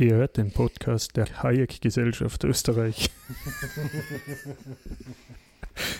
Ihr 0.00 0.14
hört 0.14 0.36
den 0.36 0.52
Podcast 0.52 1.16
der 1.16 1.26
Hayek-Gesellschaft 1.42 2.44
Österreich. 2.44 3.10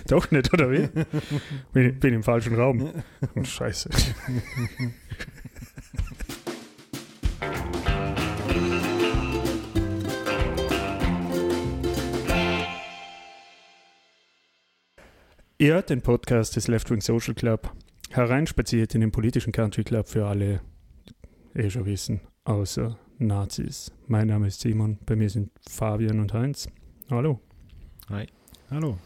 Doch 0.06 0.30
nicht, 0.30 0.54
oder 0.54 0.70
wie? 0.70 0.88
Bin, 1.72 1.98
bin 1.98 2.14
im 2.14 2.22
falschen 2.22 2.54
Raum. 2.54 2.92
Oh, 3.34 3.34
scheiße. 3.42 3.90
Ihr 15.58 15.74
hört 15.74 15.90
den 15.90 16.02
Podcast 16.02 16.54
des 16.54 16.68
Left 16.68 16.88
Wing 16.92 17.00
Social 17.00 17.34
Club, 17.34 17.72
hereinspaziert 18.10 18.94
in 18.94 19.00
den 19.00 19.10
politischen 19.10 19.52
Country 19.52 19.82
Club 19.82 20.06
für 20.06 20.24
alle, 20.24 20.60
eh 21.56 21.68
schon 21.68 21.84
wissen, 21.84 22.20
außer 22.44 22.96
Nazis. 23.18 23.92
Mein 24.06 24.28
Name 24.28 24.46
ist 24.46 24.60
Simon, 24.60 24.98
bei 25.04 25.16
mir 25.16 25.28
sind 25.28 25.50
Fabian 25.68 26.20
und 26.20 26.32
Heinz. 26.32 26.68
Hallo. 27.10 27.40
Hi. 28.08 28.26
Hallo. 28.70 28.98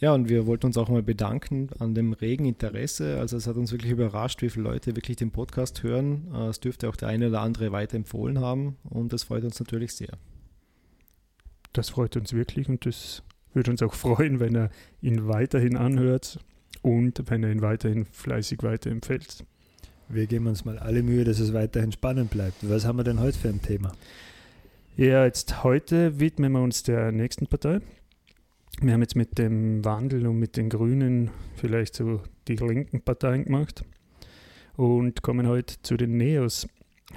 Ja, 0.00 0.12
und 0.12 0.28
wir 0.28 0.46
wollten 0.46 0.66
uns 0.66 0.76
auch 0.76 0.88
mal 0.88 1.02
bedanken 1.02 1.70
an 1.78 1.94
dem 1.94 2.12
regen 2.12 2.44
Interesse. 2.44 3.18
Also 3.20 3.36
es 3.36 3.46
hat 3.46 3.56
uns 3.56 3.72
wirklich 3.72 3.92
überrascht, 3.92 4.42
wie 4.42 4.50
viele 4.50 4.64
Leute 4.64 4.96
wirklich 4.96 5.16
den 5.16 5.30
Podcast 5.30 5.82
hören. 5.82 6.28
Äh, 6.34 6.48
es 6.48 6.60
dürfte 6.60 6.88
auch 6.88 6.96
der 6.96 7.08
eine 7.08 7.28
oder 7.28 7.40
andere 7.40 7.72
weiterempfohlen 7.72 8.40
haben 8.40 8.76
und 8.82 9.12
das 9.12 9.22
freut 9.22 9.44
uns 9.44 9.60
natürlich 9.60 9.94
sehr. 9.94 10.18
Das 11.72 11.90
freut 11.90 12.16
uns 12.16 12.32
wirklich 12.32 12.68
und 12.68 12.84
das 12.86 13.22
würde 13.52 13.70
uns 13.70 13.82
auch 13.82 13.94
freuen, 13.94 14.40
wenn 14.40 14.54
er 14.54 14.70
ihn 15.00 15.28
weiterhin 15.28 15.76
anhört 15.76 16.38
und 16.82 17.30
wenn 17.30 17.44
er 17.44 17.52
ihn 17.52 17.62
weiterhin 17.62 18.04
fleißig 18.04 18.62
weiterempfiehlt. 18.62 19.44
Wir 20.08 20.26
geben 20.26 20.46
uns 20.46 20.64
mal 20.64 20.78
alle 20.78 21.02
Mühe, 21.02 21.24
dass 21.24 21.38
es 21.40 21.52
weiterhin 21.52 21.92
spannend 21.92 22.30
bleibt. 22.30 22.68
Was 22.68 22.84
haben 22.84 22.98
wir 22.98 23.04
denn 23.04 23.20
heute 23.20 23.38
für 23.38 23.48
ein 23.48 23.62
Thema? 23.62 23.92
Ja, 24.96 25.24
jetzt 25.24 25.64
heute 25.64 26.20
widmen 26.20 26.52
wir 26.52 26.60
uns 26.60 26.82
der 26.82 27.10
nächsten 27.10 27.46
Partei. 27.46 27.80
Wir 28.80 28.92
haben 28.92 29.00
jetzt 29.00 29.16
mit 29.16 29.38
dem 29.38 29.84
Wandel 29.84 30.26
und 30.26 30.38
mit 30.38 30.56
den 30.56 30.68
Grünen 30.68 31.30
vielleicht 31.56 31.96
so 31.96 32.20
die 32.48 32.56
linken 32.56 33.00
Parteien 33.00 33.44
gemacht 33.44 33.84
und 34.76 35.22
kommen 35.22 35.48
heute 35.48 35.76
zu 35.82 35.96
den 35.96 36.16
Neos. 36.16 36.68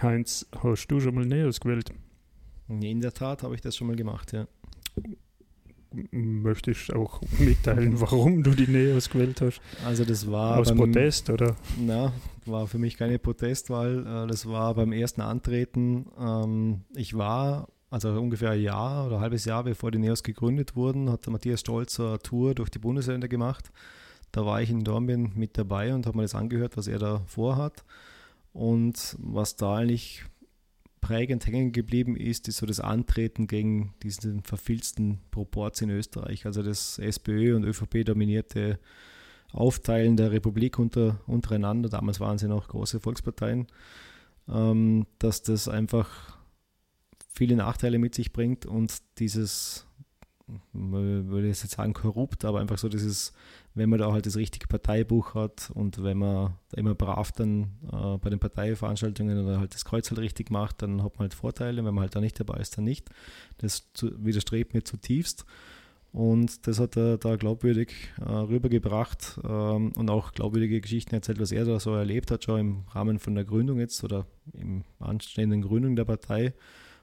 Heinz, 0.01 0.47
hast 0.63 0.87
du 0.87 0.99
schon 0.99 1.15
mal 1.15 1.25
Neos 1.25 1.59
gewählt? 1.59 1.91
In 2.67 3.01
der 3.01 3.13
Tat 3.13 3.43
habe 3.43 3.55
ich 3.55 3.61
das 3.61 3.75
schon 3.75 3.87
mal 3.87 3.95
gemacht, 3.95 4.33
ja 4.33 4.47
möchtest 6.11 6.93
auch 6.93 7.21
mitteilen, 7.39 7.99
warum 7.99 8.43
du 8.43 8.51
die 8.51 8.67
Neos 8.67 9.09
gewählt 9.09 9.41
hast? 9.41 9.61
Also 9.85 10.05
das 10.05 10.29
war 10.29 10.57
aus 10.57 10.69
beim, 10.69 10.77
Protest, 10.77 11.29
oder? 11.29 11.55
Na, 11.79 12.11
war 12.47 12.67
für 12.67 12.77
mich 12.77 12.97
keine 12.97 13.19
Protestwahl. 13.19 14.25
Äh, 14.25 14.27
das 14.27 14.45
war 14.45 14.75
beim 14.75 14.91
ersten 14.91 15.21
Antreten. 15.21 16.07
Ähm, 16.19 16.81
ich 16.95 17.17
war 17.17 17.67
also 17.89 18.09
ungefähr 18.09 18.51
ein 18.51 18.61
Jahr 18.61 19.07
oder 19.07 19.17
ein 19.17 19.21
halbes 19.21 19.45
Jahr 19.45 19.63
bevor 19.63 19.91
die 19.91 19.99
Neos 19.99 20.23
gegründet 20.23 20.75
wurden, 20.75 21.09
hat 21.09 21.27
Matthias 21.27 21.61
Stolz 21.61 21.99
eine 21.99 22.19
Tour 22.19 22.53
durch 22.53 22.69
die 22.69 22.79
Bundesländer 22.79 23.27
gemacht. 23.27 23.71
Da 24.31 24.45
war 24.45 24.61
ich 24.61 24.69
in 24.69 24.83
Dornbirn 24.83 25.31
mit 25.35 25.57
dabei 25.57 25.93
und 25.93 26.05
habe 26.05 26.17
mir 26.17 26.23
das 26.23 26.35
angehört, 26.35 26.75
was 26.75 26.87
er 26.87 26.99
da 26.99 27.23
vorhat. 27.27 27.85
Und 28.51 29.15
was 29.19 29.55
da 29.55 29.77
eigentlich 29.77 30.25
prägend 30.99 31.45
hängen 31.45 31.71
geblieben 31.71 32.17
ist, 32.17 32.47
ist 32.47 32.57
so 32.57 32.65
das 32.65 32.79
Antreten 32.79 33.47
gegen 33.47 33.93
diesen 34.03 34.41
verfilzten 34.41 35.19
Proporz 35.31 35.81
in 35.81 35.89
Österreich, 35.89 36.45
also 36.45 36.63
das 36.63 36.99
SPÖ 36.99 37.55
und 37.55 37.63
ÖVP 37.63 38.03
dominierte 38.03 38.79
Aufteilen 39.51 40.17
der 40.17 40.31
Republik 40.31 40.77
unter, 40.79 41.19
untereinander, 41.25 41.89
damals 41.89 42.19
waren 42.19 42.37
sie 42.37 42.47
noch 42.47 42.67
große 42.67 42.99
Volksparteien, 42.99 43.67
ähm, 44.49 45.05
dass 45.19 45.41
das 45.41 45.67
einfach 45.67 46.37
viele 47.29 47.55
Nachteile 47.55 47.99
mit 47.99 48.15
sich 48.15 48.33
bringt 48.33 48.65
und 48.65 49.01
dieses 49.19 49.87
würde 50.71 51.49
ich 51.49 51.61
jetzt 51.61 51.75
sagen 51.75 51.93
korrupt, 51.93 52.45
aber 52.45 52.61
einfach 52.61 52.77
so 52.77 52.87
dieses, 52.87 53.33
wenn 53.73 53.89
man 53.89 53.99
da 53.99 54.11
halt 54.13 54.25
das 54.25 54.37
richtige 54.37 54.67
Parteibuch 54.67 55.35
hat 55.35 55.71
und 55.73 56.01
wenn 56.01 56.17
man 56.17 56.53
immer 56.73 56.95
brav 56.95 57.33
dann 57.33 57.73
äh, 57.91 58.17
bei 58.17 58.29
den 58.29 58.39
Parteiveranstaltungen 58.39 59.43
oder 59.43 59.59
halt 59.59 59.73
das 59.73 59.83
Kreuz 59.83 60.09
halt 60.09 60.19
richtig 60.19 60.49
macht, 60.49 60.81
dann 60.81 61.03
hat 61.03 61.15
man 61.15 61.25
halt 61.25 61.33
Vorteile, 61.33 61.83
wenn 61.83 61.93
man 61.93 62.03
halt 62.03 62.15
da 62.15 62.21
nicht 62.21 62.39
dabei 62.39 62.59
ist, 62.59 62.77
dann 62.77 62.85
nicht. 62.85 63.09
Das 63.57 63.91
zu, 63.93 64.23
widerstrebt 64.23 64.73
mir 64.73 64.83
zutiefst 64.83 65.45
und 66.11 66.67
das 66.67 66.79
hat 66.79 66.97
er 66.97 67.17
da 67.17 67.35
glaubwürdig 67.35 67.91
äh, 68.19 68.31
rübergebracht 68.31 69.39
ähm, 69.43 69.91
und 69.95 70.09
auch 70.09 70.33
glaubwürdige 70.33 70.81
Geschichten 70.81 71.15
erzählt, 71.15 71.39
was 71.39 71.51
er 71.51 71.65
da 71.65 71.79
so 71.79 71.93
erlebt 71.93 72.31
hat, 72.31 72.43
schon 72.43 72.59
im 72.59 72.83
Rahmen 72.89 73.19
von 73.19 73.35
der 73.35 73.45
Gründung 73.45 73.79
jetzt 73.79 74.03
oder 74.03 74.25
im 74.53 74.83
anstehenden 74.99 75.61
Gründung 75.61 75.95
der 75.95 76.05
Partei 76.05 76.53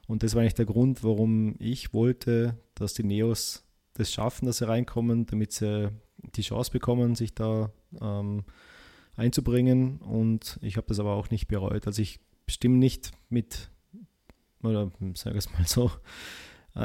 und 0.06 0.22
das 0.22 0.34
war 0.34 0.42
eigentlich 0.42 0.54
der 0.54 0.66
Grund, 0.66 1.02
warum 1.02 1.54
ich 1.58 1.94
wollte, 1.94 2.58
dass 2.74 2.94
die 2.94 3.04
Neos 3.04 3.64
das 3.94 4.12
schaffen, 4.12 4.46
dass 4.46 4.58
sie 4.58 4.68
reinkommen, 4.68 5.26
damit 5.26 5.52
sie 5.52 5.90
die 6.34 6.42
Chance 6.42 6.70
bekommen, 6.70 7.14
sich 7.14 7.34
da 7.34 7.70
ähm, 8.00 8.44
einzubringen. 9.16 9.98
Und 9.98 10.58
ich 10.62 10.76
habe 10.76 10.86
das 10.88 11.00
aber 11.00 11.14
auch 11.14 11.30
nicht 11.30 11.48
bereut. 11.48 11.86
Also 11.86 12.02
ich 12.02 12.20
stimme 12.46 12.76
nicht 12.76 13.12
mit, 13.28 13.70
oder 14.62 14.90
sage 15.14 15.38
es 15.38 15.50
mal 15.52 15.66
so, 15.66 15.90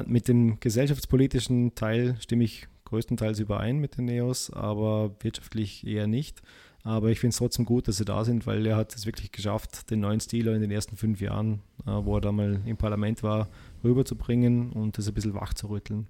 mit 0.06 0.28
dem 0.28 0.60
gesellschaftspolitischen 0.60 1.76
Teil 1.76 2.16
stimme 2.20 2.44
ich 2.44 2.68
größtenteils 2.86 3.40
überein 3.40 3.78
mit 3.78 3.98
den 3.98 4.06
Neos, 4.06 4.52
aber 4.52 5.16
wirtschaftlich 5.22 5.86
eher 5.86 6.08
nicht. 6.08 6.42
Aber 6.84 7.10
ich 7.10 7.20
finde 7.20 7.32
es 7.32 7.38
trotzdem 7.38 7.66
gut, 7.66 7.88
dass 7.88 7.98
sie 7.98 8.06
da 8.06 8.24
sind, 8.24 8.48
weil 8.48 8.66
er 8.66 8.78
hat 8.78 8.96
es 8.96 9.06
wirklich 9.06 9.32
geschafft, 9.32 9.92
den 9.92 10.00
neuen 10.00 10.20
Stil 10.20 10.48
in 10.48 10.62
den 10.62 10.72
ersten 10.72 10.96
fünf 10.96 11.20
Jahren, 11.20 11.62
äh, 11.86 11.92
wo 11.92 12.16
er 12.16 12.22
da 12.22 12.32
mal 12.32 12.62
im 12.66 12.78
Parlament 12.78 13.22
war, 13.22 13.50
rüberzubringen 13.84 14.72
und 14.72 14.98
das 14.98 15.08
ein 15.08 15.14
bisschen 15.14 15.34
wach 15.34 15.54
zu 15.54 15.68
rütteln. 15.68 16.08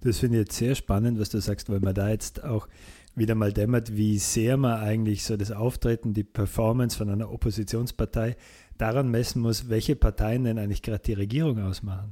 Das 0.00 0.18
finde 0.18 0.38
ich 0.38 0.46
jetzt 0.46 0.56
sehr 0.56 0.76
spannend, 0.76 1.18
was 1.18 1.30
du 1.30 1.40
sagst, 1.40 1.68
weil 1.68 1.80
man 1.80 1.94
da 1.94 2.08
jetzt 2.08 2.44
auch 2.44 2.68
wieder 3.16 3.34
mal 3.34 3.52
dämmert, 3.52 3.96
wie 3.96 4.18
sehr 4.18 4.56
man 4.56 4.78
eigentlich 4.78 5.24
so 5.24 5.36
das 5.36 5.50
Auftreten, 5.50 6.14
die 6.14 6.22
Performance 6.22 6.96
von 6.96 7.10
einer 7.10 7.32
Oppositionspartei 7.32 8.36
daran 8.78 9.10
messen 9.10 9.42
muss, 9.42 9.68
welche 9.68 9.96
Parteien 9.96 10.44
denn 10.44 10.58
eigentlich 10.58 10.82
gerade 10.82 11.02
die 11.02 11.14
Regierung 11.14 11.58
ausmachen. 11.60 12.10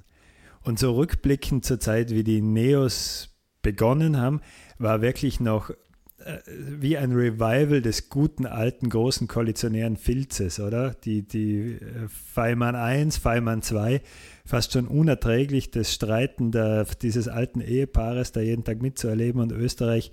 Und 0.67 0.81
so 0.81 0.97
rückblickend 0.97 1.65
zur 1.65 1.79
Zeit, 1.79 2.11
wie 2.11 2.25
die 2.25 2.43
Neos 2.43 3.29
begonnen 3.63 4.17
haben, 4.17 4.41
war 4.79 5.01
wirklich 5.01 5.39
noch 5.39 5.71
äh, 5.71 6.39
wie 6.49 6.97
ein 6.97 7.13
Revival 7.13 7.81
des 7.81 8.09
guten 8.09 8.47
alten 8.47 8.89
großen 8.89 9.29
koalitionären 9.29 9.97
Filzes, 9.97 10.59
oder? 10.59 10.91
Die, 11.05 11.23
die 11.23 11.75
äh, 11.75 12.09
Feimann 12.09 12.75
1, 12.75 13.17
Feimann 13.17 13.63
2, 13.63 14.03
fast 14.45 14.73
schon 14.73 14.89
unerträglich, 14.89 15.71
das 15.71 15.95
Streiten 15.95 16.51
der, 16.51 16.85
dieses 17.01 17.29
alten 17.29 17.61
Ehepaares 17.61 18.33
da 18.33 18.41
jeden 18.41 18.65
Tag 18.65 18.83
mitzuerleben 18.83 19.41
und 19.41 19.53
Österreich 19.53 20.11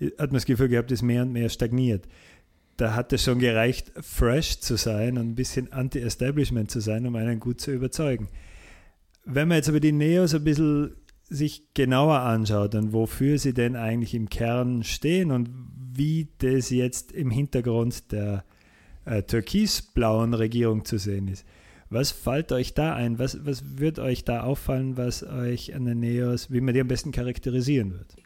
äh, 0.00 0.06
hat 0.18 0.32
man 0.32 0.38
das 0.38 0.46
Gefühl 0.46 0.70
gehabt, 0.70 0.90
ist 0.90 1.02
mehr 1.02 1.22
und 1.22 1.32
mehr 1.32 1.50
stagniert. 1.50 2.08
Da 2.78 2.96
hat 2.96 3.12
es 3.12 3.22
schon 3.22 3.38
gereicht, 3.38 3.92
fresh 4.00 4.58
zu 4.58 4.74
sein 4.74 5.18
und 5.18 5.28
ein 5.28 5.34
bisschen 5.36 5.72
Anti-Establishment 5.72 6.68
zu 6.68 6.80
sein, 6.80 7.06
um 7.06 7.14
einen 7.14 7.38
gut 7.38 7.60
zu 7.60 7.70
überzeugen. 7.70 8.28
Wenn 9.24 9.48
man 9.48 9.56
jetzt 9.56 9.68
aber 9.68 9.80
die 9.80 9.92
Neos 9.92 10.34
ein 10.34 10.44
bisschen 10.44 10.96
sich 11.28 11.72
genauer 11.74 12.20
anschaut 12.20 12.74
und 12.74 12.92
wofür 12.92 13.38
sie 13.38 13.54
denn 13.54 13.76
eigentlich 13.76 14.14
im 14.14 14.28
Kern 14.28 14.82
stehen 14.82 15.30
und 15.30 15.48
wie 15.92 16.28
das 16.38 16.70
jetzt 16.70 17.12
im 17.12 17.30
Hintergrund 17.30 18.12
der 18.12 18.44
äh, 19.04 19.22
türkisblauen 19.22 20.34
Regierung 20.34 20.84
zu 20.84 20.98
sehen 20.98 21.28
ist. 21.28 21.44
Was 21.90 22.10
fällt 22.10 22.52
euch 22.52 22.74
da 22.74 22.94
ein? 22.94 23.18
Was, 23.18 23.46
was 23.46 23.78
wird 23.78 23.98
euch 23.98 24.24
da 24.24 24.42
auffallen, 24.42 24.96
was 24.96 25.22
euch 25.22 25.74
an 25.74 25.84
den 25.84 26.00
Neos, 26.00 26.50
wie 26.50 26.60
man 26.60 26.74
die 26.74 26.80
am 26.80 26.88
besten 26.88 27.12
charakterisieren 27.12 27.92
wird? 27.92 28.16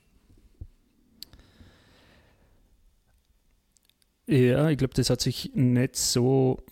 Ja, 4.27 4.69
ich 4.69 4.79
glaube, 4.79 4.95
das 4.95 5.11
hat 5.11 5.21
sich 5.21 5.53
nicht 5.55 5.97
so, 5.97 6.63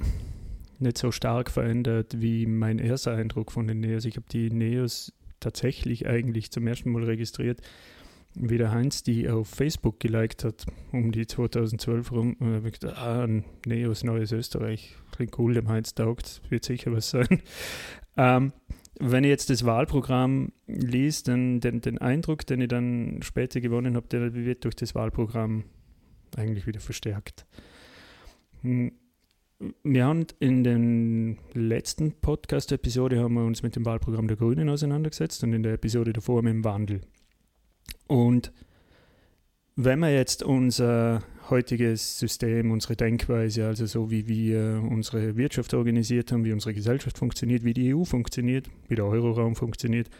nicht 0.81 0.99
so 0.99 1.11
stark 1.11 1.51
verändert 1.51 2.21
wie 2.21 2.47
mein 2.47 2.79
erster 2.79 3.15
Eindruck 3.15 3.53
von 3.53 3.67
den 3.67 3.81
Neos. 3.81 4.05
Ich 4.05 4.17
habe 4.17 4.27
die 4.31 4.51
Neos 4.51 5.13
tatsächlich 5.41 6.07
eigentlich 6.07 6.51
zum 6.51 6.67
ersten 6.67 6.91
Mal 6.93 7.05
registriert, 7.05 7.61
wie 8.35 8.59
der 8.59 8.73
Heinz 8.73 9.03
die 9.03 9.29
auf 9.29 9.49
Facebook 9.49 10.01
geliked 10.01 10.45
hat, 10.45 10.67
um 10.93 11.13
die 11.13 11.27
2012 11.27 12.13
rum. 12.13 12.37
Und 12.39 12.51
da 12.51 12.57
habe 12.57 12.69
ich 12.69 12.81
gedacht, 12.81 12.99
ah, 12.99 13.29
Neos 13.67 14.05
Neues 14.05 14.33
Österreich, 14.33 14.97
klingt 15.13 15.39
cool, 15.39 15.55
dem 15.55 15.69
Heinz 15.69 15.95
taugt, 15.95 16.43
wird 16.51 16.65
sicher 16.65 16.93
was 16.93 17.11
sein. 17.11 17.43
Ähm, 18.19 18.55
wenn 18.99 19.25
ich 19.25 19.29
jetzt 19.29 19.51
das 19.51 19.67
Wahlprogramm 19.67 20.53
liest, 20.67 21.29
dann 21.29 21.61
den, 21.61 21.83
den 21.83 21.99
Eindruck, 21.99 22.47
den 22.47 22.63
ich 22.63 22.69
dann 22.69 23.21
später 23.23 23.61
gewonnen 23.61 23.95
habe, 23.95 24.09
der 24.09 24.33
wird 24.33 24.65
durch 24.65 24.75
das 24.75 24.95
Wahlprogramm 24.95 25.65
eigentlich 26.35 26.67
wieder 26.67 26.81
verstärkt. 26.81 27.47
Hm, 28.63 28.93
wir 29.83 30.05
haben 30.05 30.27
in 30.39 30.65
der 30.65 31.61
letzten 31.61 32.13
Podcast-Episode 32.13 33.21
haben 33.21 33.35
wir 33.35 33.45
uns 33.45 33.63
mit 33.63 33.75
dem 33.75 33.87
Wahlprogramm 33.87 34.29
der 34.29 34.37
Grünen 34.37 34.69
auseinandergesetzt 34.69 35.43
und 35.45 35.55
in 35.55 35.63
der 35.63 35.75
Episode 35.75 36.13
davor 36.13 36.43
mit 36.43 36.53
dem 36.53 36.65
Wandel. 36.65 37.01
Und 38.07 38.53
wenn 39.75 39.99
wir 40.01 40.13
jetzt 40.13 40.43
unser 40.43 41.23
heutiges 41.49 42.19
System, 42.19 42.71
unsere 42.71 42.97
Denkweise, 42.97 43.67
also 43.67 43.87
so 43.87 44.11
wie 44.11 44.29
wir 44.29 44.83
unsere 44.91 45.37
Wirtschaft 45.37 45.73
organisiert 45.73 46.33
haben, 46.33 46.45
wie 46.45 46.53
unsere 46.53 46.75
Gesellschaft 46.75 47.17
funktioniert, 47.17 47.65
wie 47.65 47.75
die 47.75 47.95
EU 47.95 48.05
funktioniert, 48.05 48.69
wie 48.89 48.95
der 48.95 49.07
Euroraum 49.07 49.57
funktioniert, 49.57 50.11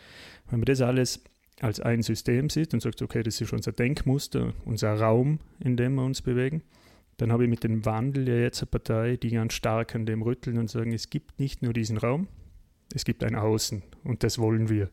wenn 0.49 0.61
man 0.61 0.67
das 0.67 0.81
alles 0.81 1.21
als 1.61 1.81
ein 1.81 2.03
System 2.03 2.49
sieht 2.49 2.73
und 2.73 2.81
sagt, 2.81 3.03
okay, 3.03 3.23
das 3.23 3.41
ist 3.41 3.53
unser 3.53 3.73
Denkmuster, 3.73 4.55
unser 4.65 4.95
Raum, 4.95 5.41
in 5.61 5.77
dem 5.77 5.95
wir 5.95 6.05
uns 6.05 6.23
bewegen, 6.23 6.63
dann 7.17 7.33
habe 7.33 7.45
ich 7.45 7.51
mit 7.51 7.65
dem 7.65 7.85
Wandel 7.85 8.29
ja 8.29 8.37
jetzt 8.37 8.61
eine 8.61 8.71
Partei, 8.71 9.17
die 9.17 9.31
ganz 9.31 9.55
stark 9.55 9.95
an 9.95 10.07
dem 10.07 10.23
rütteln 10.23 10.59
und 10.59 10.69
sagen, 10.69 10.93
es 10.93 11.09
gibt 11.09 11.41
nicht 11.41 11.63
nur 11.63 11.73
diesen 11.73 11.97
Raum, 11.97 12.29
es 12.95 13.05
gibt 13.05 13.25
ein 13.25 13.35
Außen 13.35 13.83
und 14.05 14.23
das 14.23 14.39
wollen 14.39 14.69
wir. 14.69 14.91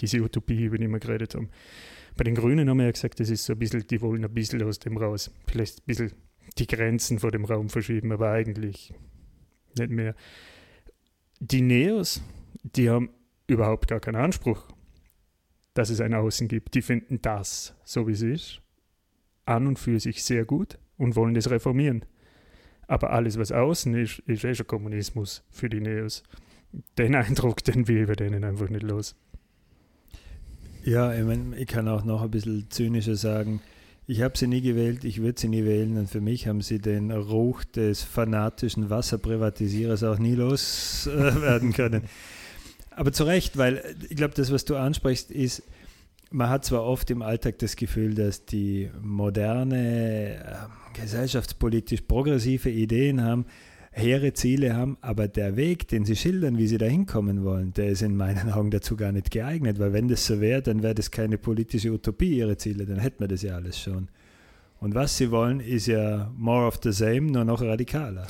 Diese 0.00 0.20
Utopie, 0.20 0.64
über 0.64 0.76
die 0.76 0.88
wir 0.88 0.98
geredet 0.98 1.34
haben. 1.34 1.48
Bei 2.16 2.24
den 2.24 2.34
Grünen 2.34 2.68
haben 2.68 2.78
wir 2.78 2.84
ja 2.84 2.92
gesagt, 2.92 3.18
das 3.18 3.30
ist 3.30 3.44
so 3.44 3.54
ein 3.54 3.58
bisschen, 3.58 3.86
die 3.86 4.00
wollen 4.02 4.24
ein 4.24 4.32
bisschen 4.32 4.62
aus 4.62 4.78
dem 4.78 4.96
raus. 4.98 5.30
Vielleicht 5.46 5.78
ein 5.78 5.84
bisschen 5.86 6.12
die 6.58 6.66
Grenzen 6.66 7.18
vor 7.18 7.30
dem 7.30 7.44
Raum 7.44 7.70
verschieben, 7.70 8.12
aber 8.12 8.30
eigentlich 8.30 8.92
nicht 9.78 9.90
mehr. 9.90 10.14
Die 11.40 11.62
Neos, 11.62 12.22
die 12.62 12.90
haben 12.90 13.10
überhaupt 13.46 13.88
gar 13.88 14.00
keinen 14.00 14.16
Anspruch, 14.16 14.66
dass 15.72 15.90
es 15.90 16.00
ein 16.00 16.14
Außen 16.14 16.48
gibt. 16.48 16.74
Die 16.74 16.82
finden 16.82 17.20
das, 17.22 17.74
so 17.84 18.06
wie 18.06 18.12
es 18.12 18.22
ist, 18.22 18.62
an 19.46 19.66
und 19.66 19.78
für 19.78 19.98
sich 20.00 20.24
sehr 20.24 20.44
gut 20.44 20.78
und 20.98 21.16
wollen 21.16 21.34
das 21.34 21.50
reformieren. 21.50 22.04
Aber 22.88 23.10
alles, 23.10 23.38
was 23.38 23.52
außen 23.52 23.94
ist, 23.94 24.20
ist 24.20 24.44
eh 24.44 24.54
schon 24.54 24.66
Kommunismus 24.66 25.42
für 25.50 25.68
die 25.68 25.80
Neos. 25.80 26.22
Den 26.98 27.14
Eindruck, 27.14 27.64
den 27.64 27.88
wir 27.88 28.02
über 28.02 28.16
denen 28.16 28.44
einfach 28.44 28.68
nicht 28.68 28.82
los. 28.82 29.16
Ja, 30.84 31.12
ich, 31.12 31.24
mein, 31.24 31.54
ich 31.58 31.66
kann 31.66 31.88
auch 31.88 32.04
noch 32.04 32.22
ein 32.22 32.30
bisschen 32.30 32.70
zynischer 32.70 33.16
sagen, 33.16 33.60
ich 34.06 34.22
habe 34.22 34.38
sie 34.38 34.46
nie 34.46 34.60
gewählt, 34.60 35.02
ich 35.02 35.20
würde 35.20 35.40
sie 35.40 35.48
nie 35.48 35.64
wählen 35.64 35.98
und 35.98 36.08
für 36.08 36.20
mich 36.20 36.46
haben 36.46 36.60
sie 36.60 36.78
den 36.78 37.10
Ruch 37.10 37.64
des 37.64 38.04
fanatischen 38.04 38.88
Wasserprivatisierers 38.88 40.04
auch 40.04 40.18
nie 40.18 40.36
loswerden 40.36 41.72
können. 41.74 42.04
Aber 42.90 43.10
zu 43.12 43.24
Recht, 43.24 43.56
weil 43.56 43.96
ich 44.08 44.16
glaube, 44.16 44.34
das, 44.34 44.52
was 44.52 44.64
du 44.64 44.76
ansprichst, 44.76 45.32
ist, 45.32 45.64
man 46.30 46.48
hat 46.48 46.64
zwar 46.64 46.84
oft 46.84 47.10
im 47.10 47.22
Alltag 47.22 47.58
das 47.58 47.76
Gefühl, 47.76 48.14
dass 48.14 48.44
die 48.44 48.90
moderne, 49.00 50.34
äh, 50.34 51.00
gesellschaftspolitisch 51.00 52.02
progressive 52.02 52.70
Ideen 52.70 53.22
haben, 53.22 53.46
hehre 53.92 54.32
Ziele 54.34 54.76
haben, 54.76 54.98
aber 55.00 55.26
der 55.26 55.56
Weg, 55.56 55.88
den 55.88 56.04
sie 56.04 56.16
schildern, 56.16 56.58
wie 56.58 56.66
sie 56.66 56.76
da 56.76 56.86
hinkommen 56.86 57.44
wollen, 57.44 57.72
der 57.72 57.88
ist 57.88 58.02
in 58.02 58.16
meinen 58.16 58.52
Augen 58.52 58.70
dazu 58.70 58.96
gar 58.96 59.12
nicht 59.12 59.30
geeignet, 59.30 59.78
weil 59.78 59.92
wenn 59.92 60.08
das 60.08 60.26
so 60.26 60.40
wäre, 60.40 60.60
dann 60.60 60.82
wäre 60.82 60.94
das 60.94 61.10
keine 61.10 61.38
politische 61.38 61.90
Utopie, 61.90 62.36
ihre 62.36 62.56
Ziele, 62.58 62.84
dann 62.84 62.98
hätten 62.98 63.20
wir 63.20 63.28
das 63.28 63.42
ja 63.42 63.54
alles 63.54 63.80
schon. 63.80 64.08
Und 64.80 64.94
was 64.94 65.16
sie 65.16 65.30
wollen, 65.30 65.60
ist 65.60 65.86
ja 65.86 66.30
more 66.36 66.66
of 66.66 66.78
the 66.82 66.92
same, 66.92 67.22
nur 67.22 67.44
noch 67.44 67.62
radikaler. 67.62 68.26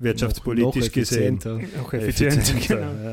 Wirtschaftspolitisch 0.00 0.74
noch, 0.74 0.86
noch 0.88 0.92
gesehen. 0.92 1.38
Auch 1.82 1.92
effizienter, 1.92 2.38
effizienter 2.38 2.74
genau. 2.76 3.10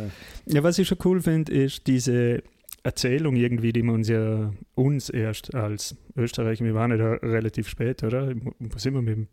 ja. 0.47 0.55
ja, 0.55 0.63
was 0.63 0.79
ich 0.79 0.87
schon 0.87 0.97
cool 1.05 1.21
finde, 1.21 1.53
ist 1.53 1.85
diese 1.85 2.41
Erzählung 2.83 3.35
irgendwie, 3.35 3.71
die 3.71 3.81
man 3.81 3.95
uns 3.95 4.09
ja 4.09 4.51
uns 4.75 5.09
erst 5.09 5.55
als 5.55 5.95
Österreich, 6.15 6.61
wir 6.61 6.73
waren 6.73 6.91
ja 6.97 7.13
relativ 7.13 7.69
spät, 7.69 8.03
oder? 8.03 8.33
Sind 8.75 8.93
wir 8.93 9.01
mit 9.01 9.15
dem 9.15 9.27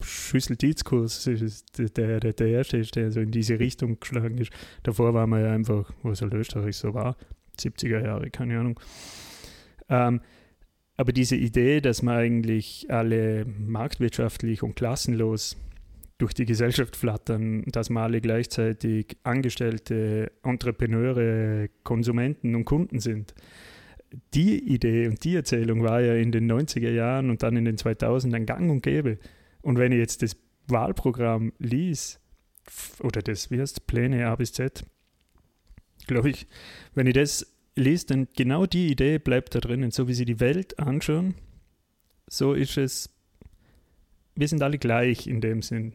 Schüssel-Dietz-Kurs 0.00 1.30
der, 1.78 2.20
der, 2.20 2.32
der 2.32 2.48
erste 2.48 2.78
ist, 2.78 2.96
der 2.96 3.12
so 3.12 3.20
in 3.20 3.30
diese 3.30 3.60
Richtung 3.60 4.00
geschlagen 4.00 4.38
ist. 4.38 4.50
Davor 4.82 5.14
war 5.14 5.28
man 5.28 5.42
ja 5.42 5.52
einfach, 5.52 5.92
wo 6.02 6.10
es 6.10 6.22
halt 6.22 6.34
Österreich 6.34 6.76
so 6.76 6.92
war, 6.92 7.16
70er 7.58 8.02
Jahre, 8.04 8.30
keine 8.30 8.58
Ahnung. 8.58 8.80
Ähm, 9.88 10.20
aber 10.96 11.12
diese 11.12 11.36
Idee, 11.36 11.80
dass 11.80 12.02
man 12.02 12.16
eigentlich 12.16 12.86
alle 12.88 13.44
marktwirtschaftlich 13.44 14.62
und 14.62 14.74
klassenlos 14.74 15.56
durch 16.18 16.32
die 16.32 16.46
Gesellschaft 16.46 16.96
flattern, 16.96 17.64
dass 17.66 17.90
man 17.90 18.04
alle 18.04 18.20
gleichzeitig 18.20 19.18
Angestellte, 19.22 20.32
Entrepreneure, 20.42 21.68
Konsumenten 21.82 22.54
und 22.54 22.64
Kunden 22.64 23.00
sind. 23.00 23.34
Die 24.32 24.72
Idee 24.72 25.08
und 25.08 25.22
die 25.24 25.36
Erzählung 25.36 25.82
war 25.82 26.00
ja 26.00 26.14
in 26.14 26.32
den 26.32 26.50
90er 26.50 26.90
Jahren 26.90 27.28
und 27.28 27.42
dann 27.42 27.56
in 27.56 27.66
den 27.66 27.76
2000ern 27.76 28.44
gang 28.44 28.70
und 28.70 28.82
gäbe. 28.82 29.18
Und 29.60 29.78
wenn 29.78 29.92
ich 29.92 29.98
jetzt 29.98 30.22
das 30.22 30.36
Wahlprogramm 30.68 31.52
lies, 31.58 32.18
oder 33.00 33.20
das, 33.20 33.50
wie 33.50 33.60
heißt 33.60 33.86
Pläne 33.86 34.26
A 34.26 34.36
bis 34.36 34.52
Z, 34.52 34.84
glaube 36.06 36.30
ich, 36.30 36.46
wenn 36.94 37.06
ich 37.06 37.14
das 37.14 37.46
liest, 37.74 38.10
dann 38.10 38.28
genau 38.34 38.66
die 38.66 38.88
Idee 38.88 39.18
bleibt 39.18 39.54
da 39.54 39.60
drinnen. 39.60 39.90
So 39.90 40.08
wie 40.08 40.14
sie 40.14 40.24
die 40.24 40.40
Welt 40.40 40.78
anschauen, 40.78 41.34
so 42.26 42.54
ist 42.54 42.78
es, 42.78 43.10
wir 44.34 44.48
sind 44.48 44.62
alle 44.62 44.78
gleich 44.78 45.26
in 45.26 45.40
dem 45.40 45.62
Sinn. 45.62 45.92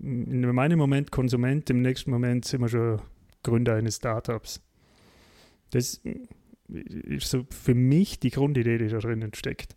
In 0.00 0.40
meinem 0.52 0.78
Moment 0.78 1.10
Konsument, 1.10 1.68
im 1.70 1.82
nächsten 1.82 2.10
Moment 2.10 2.44
sind 2.44 2.60
wir 2.60 2.68
schon 2.68 3.02
Gründer 3.42 3.74
eines 3.74 3.96
Startups. 3.96 4.60
Das 5.70 6.00
ist 6.68 7.30
so 7.30 7.46
für 7.50 7.74
mich 7.74 8.20
die 8.20 8.30
Grundidee, 8.30 8.78
die 8.78 8.88
da 8.88 8.98
drinnen 8.98 9.34
steckt. 9.34 9.76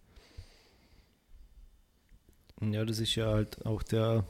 Ja, 2.61 2.85
das 2.85 2.99
ist 2.99 3.15
ja 3.15 3.27
halt 3.27 3.65
auch 3.65 3.83
der, 3.83 4.25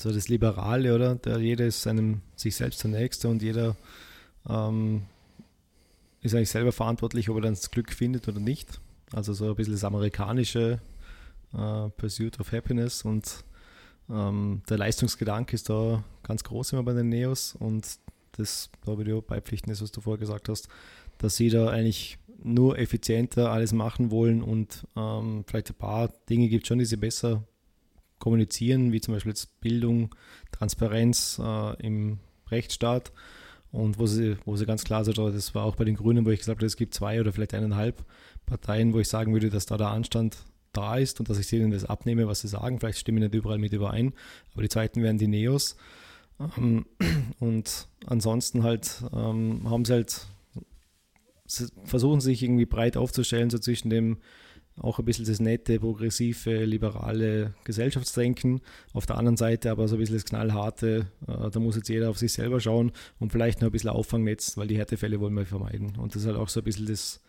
so 0.00 0.12
das 0.12 0.28
Liberale, 0.28 0.94
oder? 0.94 1.16
Der 1.16 1.38
jeder 1.38 1.66
ist 1.66 1.82
seinem, 1.82 2.20
sich 2.36 2.54
selbst 2.54 2.84
der 2.84 2.90
Nächste 2.90 3.28
und 3.28 3.42
jeder 3.42 3.76
ähm, 4.48 5.02
ist 6.22 6.34
eigentlich 6.34 6.50
selber 6.50 6.72
verantwortlich, 6.72 7.28
ob 7.28 7.36
er 7.36 7.42
dann 7.42 7.54
das 7.54 7.70
Glück 7.70 7.92
findet 7.92 8.28
oder 8.28 8.40
nicht. 8.40 8.80
Also 9.12 9.32
so 9.32 9.48
ein 9.48 9.54
bisschen 9.56 9.74
das 9.74 9.84
amerikanische 9.84 10.80
äh, 11.52 11.88
Pursuit 11.96 12.38
of 12.40 12.52
Happiness 12.52 13.04
und 13.04 13.44
ähm, 14.10 14.62
der 14.68 14.78
Leistungsgedanke 14.78 15.54
ist 15.54 15.68
da 15.68 16.04
ganz 16.22 16.44
groß 16.44 16.72
immer 16.72 16.82
bei 16.82 16.92
den 16.92 17.08
Neos 17.08 17.54
und 17.58 17.86
das, 18.32 18.70
da 18.84 18.96
würde 18.96 19.10
ich 19.10 19.16
auch 19.16 19.22
beipflichten, 19.22 19.72
ist, 19.72 19.82
was 19.82 19.92
du 19.92 20.00
vorher 20.00 20.20
gesagt 20.20 20.48
hast, 20.48 20.68
dass 21.18 21.36
sie 21.36 21.48
da 21.48 21.68
eigentlich 21.68 22.18
nur 22.42 22.78
effizienter 22.78 23.50
alles 23.50 23.72
machen 23.72 24.10
wollen 24.10 24.42
und 24.42 24.86
ähm, 24.96 25.44
vielleicht 25.46 25.70
ein 25.70 25.74
paar 25.74 26.10
Dinge 26.28 26.48
gibt 26.48 26.66
schon, 26.66 26.78
die 26.78 26.84
sie 26.84 26.96
besser 26.96 27.44
kommunizieren, 28.18 28.92
wie 28.92 29.00
zum 29.00 29.14
Beispiel 29.14 29.30
jetzt 29.30 29.60
Bildung, 29.60 30.14
Transparenz 30.52 31.40
äh, 31.42 31.86
im 31.86 32.18
Rechtsstaat. 32.50 33.12
Und 33.72 33.98
wo 33.98 34.06
sie, 34.06 34.38
wo 34.46 34.56
sie 34.56 34.64
ganz 34.64 34.84
klar 34.84 35.04
sind, 35.04 35.18
das 35.18 35.54
war 35.54 35.64
auch 35.64 35.76
bei 35.76 35.84
den 35.84 35.96
Grünen, 35.96 36.24
wo 36.24 36.30
ich 36.30 36.38
gesagt 36.38 36.58
habe, 36.58 36.66
es 36.66 36.76
gibt 36.76 36.94
zwei 36.94 37.20
oder 37.20 37.32
vielleicht 37.32 37.52
eineinhalb 37.52 38.04
Parteien, 38.46 38.94
wo 38.94 39.00
ich 39.00 39.08
sagen 39.08 39.32
würde, 39.34 39.50
dass 39.50 39.66
da 39.66 39.76
der 39.76 39.88
Anstand 39.88 40.38
da 40.76 40.96
ist 40.96 41.20
und 41.20 41.28
dass 41.28 41.38
ich 41.38 41.48
denen 41.48 41.70
das 41.70 41.84
abnehme, 41.84 42.26
was 42.26 42.40
sie 42.40 42.48
sagen. 42.48 42.78
Vielleicht 42.78 42.98
stimme 42.98 43.18
ich 43.18 43.24
nicht 43.24 43.34
überall 43.34 43.58
mit 43.58 43.72
überein, 43.72 44.14
aber 44.52 44.62
die 44.62 44.68
zweiten 44.68 45.02
wären 45.02 45.18
die 45.18 45.28
Neos. 45.28 45.76
Ähm, 46.58 46.86
und 47.38 47.88
ansonsten 48.06 48.62
halt 48.62 49.02
ähm, 49.12 49.68
haben 49.68 49.84
sie 49.84 49.92
halt, 49.94 50.26
sie 51.46 51.66
versuchen 51.84 52.20
sich 52.20 52.42
irgendwie 52.42 52.66
breit 52.66 52.96
aufzustellen, 52.96 53.50
so 53.50 53.58
zwischen 53.58 53.90
dem 53.90 54.18
auch 54.78 54.98
ein 54.98 55.04
bisschen 55.04 55.24
das 55.24 55.40
nette, 55.40 55.80
progressive, 55.80 56.64
liberale 56.64 57.54
Gesellschaftsdenken. 57.64 58.60
Auf 58.92 59.06
der 59.06 59.16
anderen 59.16 59.36
Seite 59.36 59.70
aber 59.70 59.88
so 59.88 59.96
ein 59.96 60.00
bisschen 60.00 60.16
das 60.16 60.24
knallharte, 60.24 61.06
äh, 61.26 61.50
da 61.50 61.60
muss 61.60 61.76
jetzt 61.76 61.88
jeder 61.88 62.10
auf 62.10 62.18
sich 62.18 62.32
selber 62.32 62.60
schauen 62.60 62.92
und 63.18 63.32
vielleicht 63.32 63.60
noch 63.60 63.68
ein 63.68 63.72
bisschen 63.72 63.90
Auffangnetz, 63.90 64.56
weil 64.56 64.66
die 64.66 64.76
Härtefälle 64.76 65.20
wollen 65.20 65.34
wir 65.34 65.46
vermeiden. 65.46 65.96
Und 65.96 66.14
das 66.14 66.22
ist 66.22 66.28
halt 66.28 66.36
auch 66.36 66.48
so 66.48 66.60
ein 66.60 66.64
bisschen 66.64 66.86
das 66.86 67.20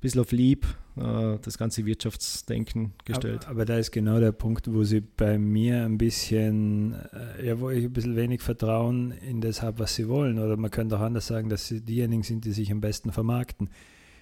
bisschen 0.00 0.20
auf 0.20 0.32
lieb, 0.32 0.66
äh, 0.96 1.38
das 1.40 1.58
ganze 1.58 1.86
Wirtschaftsdenken 1.86 2.92
gestellt. 3.04 3.44
Aber, 3.44 3.52
aber, 3.52 3.64
da 3.64 3.78
ist 3.78 3.90
genau 3.90 4.20
der 4.20 4.32
Punkt, 4.32 4.72
wo 4.72 4.84
sie 4.84 5.00
bei 5.00 5.38
mir 5.38 5.84
ein 5.84 5.98
bisschen, 5.98 6.94
äh, 7.38 7.46
ja, 7.46 7.60
wo 7.60 7.70
ich 7.70 7.84
ein 7.84 7.92
bisschen 7.92 8.16
wenig 8.16 8.42
Vertrauen 8.42 9.12
in 9.12 9.40
das 9.40 9.62
habe, 9.62 9.80
was 9.80 9.94
sie 9.94 10.08
wollen. 10.08 10.38
Oder 10.38 10.56
man 10.56 10.70
könnte 10.70 10.96
auch 10.96 11.02
anders 11.02 11.26
sagen, 11.26 11.48
dass 11.48 11.68
sie 11.68 11.80
diejenigen 11.80 12.22
sind, 12.22 12.44
die 12.44 12.52
sich 12.52 12.70
am 12.70 12.80
besten 12.80 13.12
vermarkten. 13.12 13.70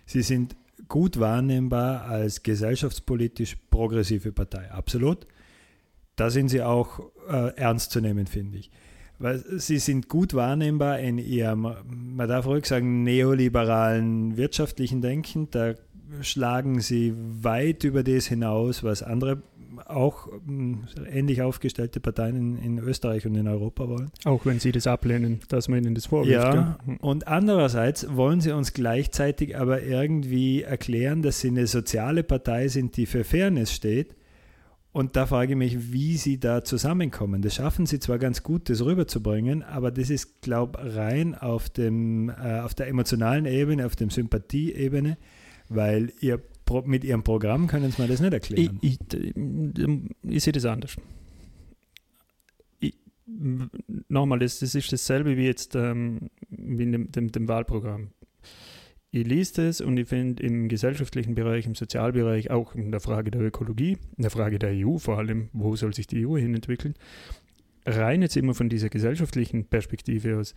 Sie 0.06 0.22
sind 0.22 0.56
gut 0.88 1.18
wahrnehmbar 1.18 2.04
als 2.04 2.42
gesellschaftspolitisch 2.42 3.56
progressive 3.70 4.32
Partei. 4.32 4.70
Absolut. 4.70 5.26
Da 6.16 6.30
sind 6.30 6.48
sie 6.48 6.62
auch 6.62 7.00
äh, 7.28 7.54
ernst 7.56 7.90
zu 7.90 8.00
nehmen, 8.00 8.26
finde 8.26 8.58
ich. 8.58 8.70
Weil 9.22 9.44
sie 9.58 9.78
sind 9.78 10.08
gut 10.08 10.34
wahrnehmbar 10.34 10.98
in 10.98 11.18
ihrem, 11.18 11.74
man 11.88 12.28
darf 12.28 12.44
ruhig 12.44 12.66
sagen, 12.66 13.04
neoliberalen 13.04 14.36
wirtschaftlichen 14.36 15.00
Denken. 15.00 15.48
Da 15.52 15.74
schlagen 16.22 16.80
sie 16.80 17.14
weit 17.16 17.84
über 17.84 18.02
das 18.02 18.26
hinaus, 18.26 18.82
was 18.82 19.04
andere 19.04 19.42
auch 19.86 20.26
hm, 20.26 20.84
ähnlich 21.08 21.40
aufgestellte 21.40 22.00
Parteien 22.00 22.36
in, 22.36 22.58
in, 22.58 22.78
Österreich 22.78 23.24
und 23.24 23.36
in 23.36 23.46
Europa 23.46 23.88
wollen. 23.88 24.10
Auch 24.24 24.44
wenn 24.44 24.58
sie 24.58 24.72
das 24.72 24.86
ablehnen, 24.86 25.40
dass 25.48 25.68
man 25.68 25.84
ihnen 25.84 25.94
das 25.94 26.06
vorwirft. 26.06 26.54
Ja, 26.54 26.54
ja, 26.54 26.78
und 27.00 27.28
andererseits 27.28 28.14
wollen 28.14 28.40
sie 28.40 28.52
uns 28.52 28.72
gleichzeitig 28.72 29.56
aber 29.56 29.82
irgendwie 29.82 30.62
erklären, 30.62 31.22
dass 31.22 31.40
sie 31.40 31.48
eine 31.48 31.66
soziale 31.66 32.24
Partei 32.24 32.68
sind, 32.68 32.96
die 32.96 33.06
für 33.06 33.24
Fairness 33.24 33.72
steht. 33.72 34.16
Und 34.92 35.16
da 35.16 35.24
frage 35.24 35.52
ich 35.52 35.58
mich, 35.58 35.92
wie 35.92 36.18
sie 36.18 36.38
da 36.38 36.64
zusammenkommen. 36.64 37.40
Das 37.40 37.54
schaffen 37.54 37.86
sie 37.86 37.98
zwar 37.98 38.18
ganz 38.18 38.42
gut, 38.42 38.68
das 38.68 38.84
rüberzubringen, 38.84 39.62
aber 39.62 39.90
das 39.90 40.10
ist, 40.10 40.42
glaube 40.42 40.78
ich, 40.86 40.94
rein 40.94 41.34
auf, 41.34 41.70
dem, 41.70 42.28
äh, 42.28 42.60
auf 42.60 42.74
der 42.74 42.88
emotionalen 42.88 43.46
Ebene, 43.46 43.86
auf 43.86 43.96
der 43.96 44.10
Sympathieebene, 44.10 45.16
weil 45.68 46.12
ihr 46.20 46.42
mit 46.84 47.04
ihrem 47.04 47.22
Programm 47.22 47.66
können 47.66 47.90
sie 47.90 48.00
mir 48.00 48.08
das 48.08 48.20
nicht 48.20 48.32
erklären. 48.32 48.78
Ich, 48.80 48.98
ich, 49.10 49.34
ich 50.22 50.44
sehe 50.44 50.52
das 50.52 50.64
anders. 50.64 50.96
Nochmal, 54.08 54.38
das, 54.38 54.58
das 54.58 54.74
ist 54.74 54.92
dasselbe 54.92 55.36
wie 55.36 55.46
jetzt 55.46 55.74
ähm, 55.74 56.30
wie 56.50 56.82
in 56.82 56.92
dem, 56.92 57.12
dem, 57.12 57.32
dem 57.32 57.48
Wahlprogramm. 57.48 58.08
Ich 59.14 59.26
lese 59.26 59.66
das 59.66 59.82
und 59.82 59.98
ich 59.98 60.08
finde 60.08 60.42
im 60.42 60.68
gesellschaftlichen 60.68 61.34
Bereich, 61.34 61.66
im 61.66 61.74
Sozialbereich, 61.74 62.50
auch 62.50 62.74
in 62.74 62.90
der 62.90 63.00
Frage 63.00 63.30
der 63.30 63.42
Ökologie, 63.42 63.98
in 64.16 64.22
der 64.22 64.30
Frage 64.30 64.58
der 64.58 64.70
EU 64.72 64.96
vor 64.96 65.18
allem, 65.18 65.50
wo 65.52 65.76
soll 65.76 65.92
sich 65.92 66.06
die 66.06 66.26
EU 66.26 66.38
hin 66.38 66.54
entwickeln, 66.54 66.94
rein 67.84 68.22
jetzt 68.22 68.38
immer 68.38 68.54
von 68.54 68.70
dieser 68.70 68.88
gesellschaftlichen 68.88 69.66
Perspektive 69.66 70.38
aus, 70.38 70.54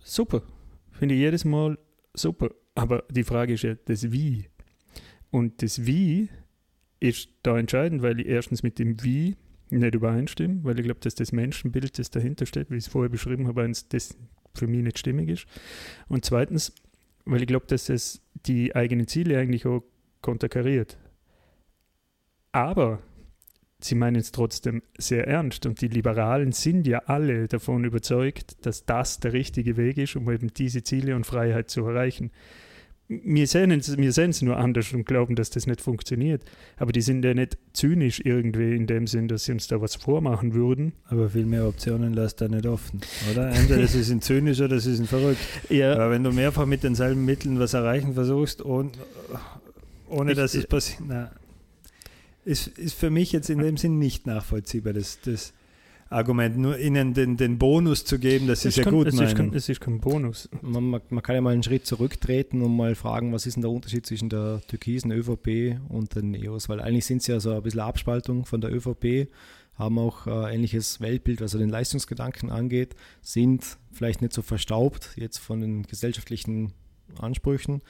super. 0.00 0.42
Finde 0.90 1.14
ich 1.14 1.20
jedes 1.20 1.44
Mal 1.44 1.78
super. 2.14 2.50
Aber 2.74 3.04
die 3.12 3.22
Frage 3.22 3.52
ist 3.52 3.62
ja 3.62 3.76
das 3.84 4.10
Wie. 4.10 4.46
Und 5.30 5.62
das 5.62 5.86
Wie 5.86 6.30
ist 6.98 7.28
da 7.44 7.56
entscheidend, 7.56 8.02
weil 8.02 8.18
ich 8.18 8.26
erstens 8.26 8.64
mit 8.64 8.80
dem 8.80 9.04
Wie 9.04 9.36
nicht 9.70 9.94
übereinstimme, 9.94 10.64
weil 10.64 10.80
ich 10.80 10.84
glaube, 10.84 11.00
dass 11.00 11.14
das 11.14 11.30
Menschenbild, 11.30 11.96
das 11.96 12.10
dahinter 12.10 12.44
steht, 12.44 12.72
wie 12.72 12.76
ich 12.76 12.86
es 12.86 12.90
vorher 12.90 13.08
beschrieben 13.08 13.46
habe, 13.46 13.62
eins, 13.62 13.88
das 13.88 14.18
für 14.52 14.66
mich 14.66 14.82
nicht 14.82 14.98
stimmig 14.98 15.28
ist. 15.28 15.46
Und 16.08 16.24
zweitens, 16.24 16.72
weil 17.30 17.42
ich 17.42 17.46
glaube, 17.46 17.66
dass 17.66 17.88
es 17.88 18.22
die 18.46 18.74
eigenen 18.74 19.06
Ziele 19.06 19.38
eigentlich 19.38 19.66
auch 19.66 19.82
konterkariert. 20.22 20.98
Aber 22.52 23.02
sie 23.80 23.94
meinen 23.94 24.16
es 24.16 24.32
trotzdem 24.32 24.82
sehr 24.96 25.26
ernst 25.28 25.66
und 25.66 25.80
die 25.80 25.88
Liberalen 25.88 26.52
sind 26.52 26.86
ja 26.86 27.00
alle 27.00 27.46
davon 27.46 27.84
überzeugt, 27.84 28.64
dass 28.66 28.86
das 28.86 29.20
der 29.20 29.32
richtige 29.32 29.76
Weg 29.76 29.98
ist, 29.98 30.16
um 30.16 30.30
eben 30.30 30.52
diese 30.52 30.82
Ziele 30.82 31.14
und 31.14 31.26
Freiheit 31.26 31.70
zu 31.70 31.86
erreichen. 31.86 32.30
Wir 33.08 33.46
sehen, 33.46 33.70
es, 33.70 33.96
wir 33.96 34.12
sehen 34.12 34.30
es 34.30 34.42
nur 34.42 34.58
anders 34.58 34.92
und 34.92 35.06
glauben, 35.06 35.34
dass 35.34 35.48
das 35.48 35.66
nicht 35.66 35.80
funktioniert. 35.80 36.42
Aber 36.76 36.92
die 36.92 37.00
sind 37.00 37.24
ja 37.24 37.32
nicht 37.32 37.56
zynisch 37.72 38.20
irgendwie 38.22 38.76
in 38.76 38.86
dem 38.86 39.06
Sinn, 39.06 39.28
dass 39.28 39.44
sie 39.44 39.52
uns 39.52 39.66
da 39.66 39.80
was 39.80 39.96
vormachen 39.96 40.52
würden. 40.52 40.92
Aber 41.06 41.30
viel 41.30 41.46
mehr 41.46 41.66
Optionen 41.66 42.12
lässt 42.12 42.42
er 42.42 42.50
nicht 42.50 42.66
offen, 42.66 43.00
oder? 43.32 43.50
Entweder 43.50 43.86
sie 43.86 44.02
sind 44.02 44.24
zynisch 44.24 44.60
oder 44.60 44.78
sie 44.78 44.94
sind 44.94 45.08
verrückt. 45.08 45.40
Ja. 45.70 45.94
Aber 45.94 46.10
wenn 46.10 46.22
du 46.22 46.32
mehrfach 46.32 46.66
mit 46.66 46.82
denselben 46.82 47.24
Mitteln 47.24 47.58
was 47.58 47.72
erreichen 47.72 48.12
versuchst, 48.12 48.62
ohne, 48.62 48.90
ohne 50.10 50.34
dass 50.34 50.54
es 50.54 50.66
passiert, 50.66 51.00
na, 51.08 51.30
ist, 52.44 52.66
ist 52.66 52.94
für 52.94 53.10
mich 53.10 53.32
jetzt 53.32 53.48
in 53.48 53.58
dem 53.58 53.78
Sinn 53.78 53.98
nicht 53.98 54.26
nachvollziehbar, 54.26 54.92
das, 54.92 55.18
das 55.22 55.54
Argument, 56.10 56.56
nur 56.56 56.78
ihnen 56.78 57.12
den, 57.12 57.36
den 57.36 57.58
Bonus 57.58 58.04
zu 58.04 58.18
geben, 58.18 58.46
das 58.46 58.64
ist 58.64 58.76
ja 58.76 58.84
kann, 58.84 58.94
gut 58.94 59.08
es 59.08 59.20
ist, 59.20 59.36
kein, 59.36 59.52
es 59.52 59.68
ist 59.68 59.80
kein 59.80 60.00
Bonus. 60.00 60.48
Man, 60.62 60.84
man, 60.84 61.00
man, 61.10 61.22
kann 61.22 61.34
ja 61.34 61.40
mal 61.42 61.52
einen 61.52 61.62
Schritt 61.62 61.86
zurücktreten 61.86 62.62
und 62.62 62.74
mal 62.74 62.94
fragen, 62.94 63.32
was 63.32 63.46
ist 63.46 63.54
denn 63.54 63.62
der 63.62 63.70
Unterschied 63.70 64.06
zwischen 64.06 64.30
der 64.30 64.62
türkisen 64.68 65.12
ÖVP 65.12 65.78
und 65.88 66.14
den 66.14 66.30
NEOS, 66.30 66.68
weil 66.70 66.80
eigentlich 66.80 67.04
sind 67.04 67.22
sie 67.22 67.32
ja 67.32 67.40
so 67.40 67.52
ein 67.52 67.62
bisschen 67.62 67.80
Abspaltung 67.80 68.46
von 68.46 68.60
der 68.60 68.72
ÖVP, 68.72 69.28
haben 69.74 69.98
auch 69.98 70.26
äh, 70.26 70.54
ähnliches 70.54 71.00
Weltbild, 71.00 71.40
was 71.42 71.52
den 71.52 71.68
Leistungsgedanken 71.68 72.50
angeht, 72.50 72.96
sind 73.20 73.78
vielleicht 73.92 74.22
nicht 74.22 74.32
so 74.32 74.42
verstaubt 74.42 75.10
jetzt 75.16 75.38
von 75.38 75.60
den 75.60 75.82
gesellschaftlichen 75.82 76.72
Ansprüchen, 77.20 77.82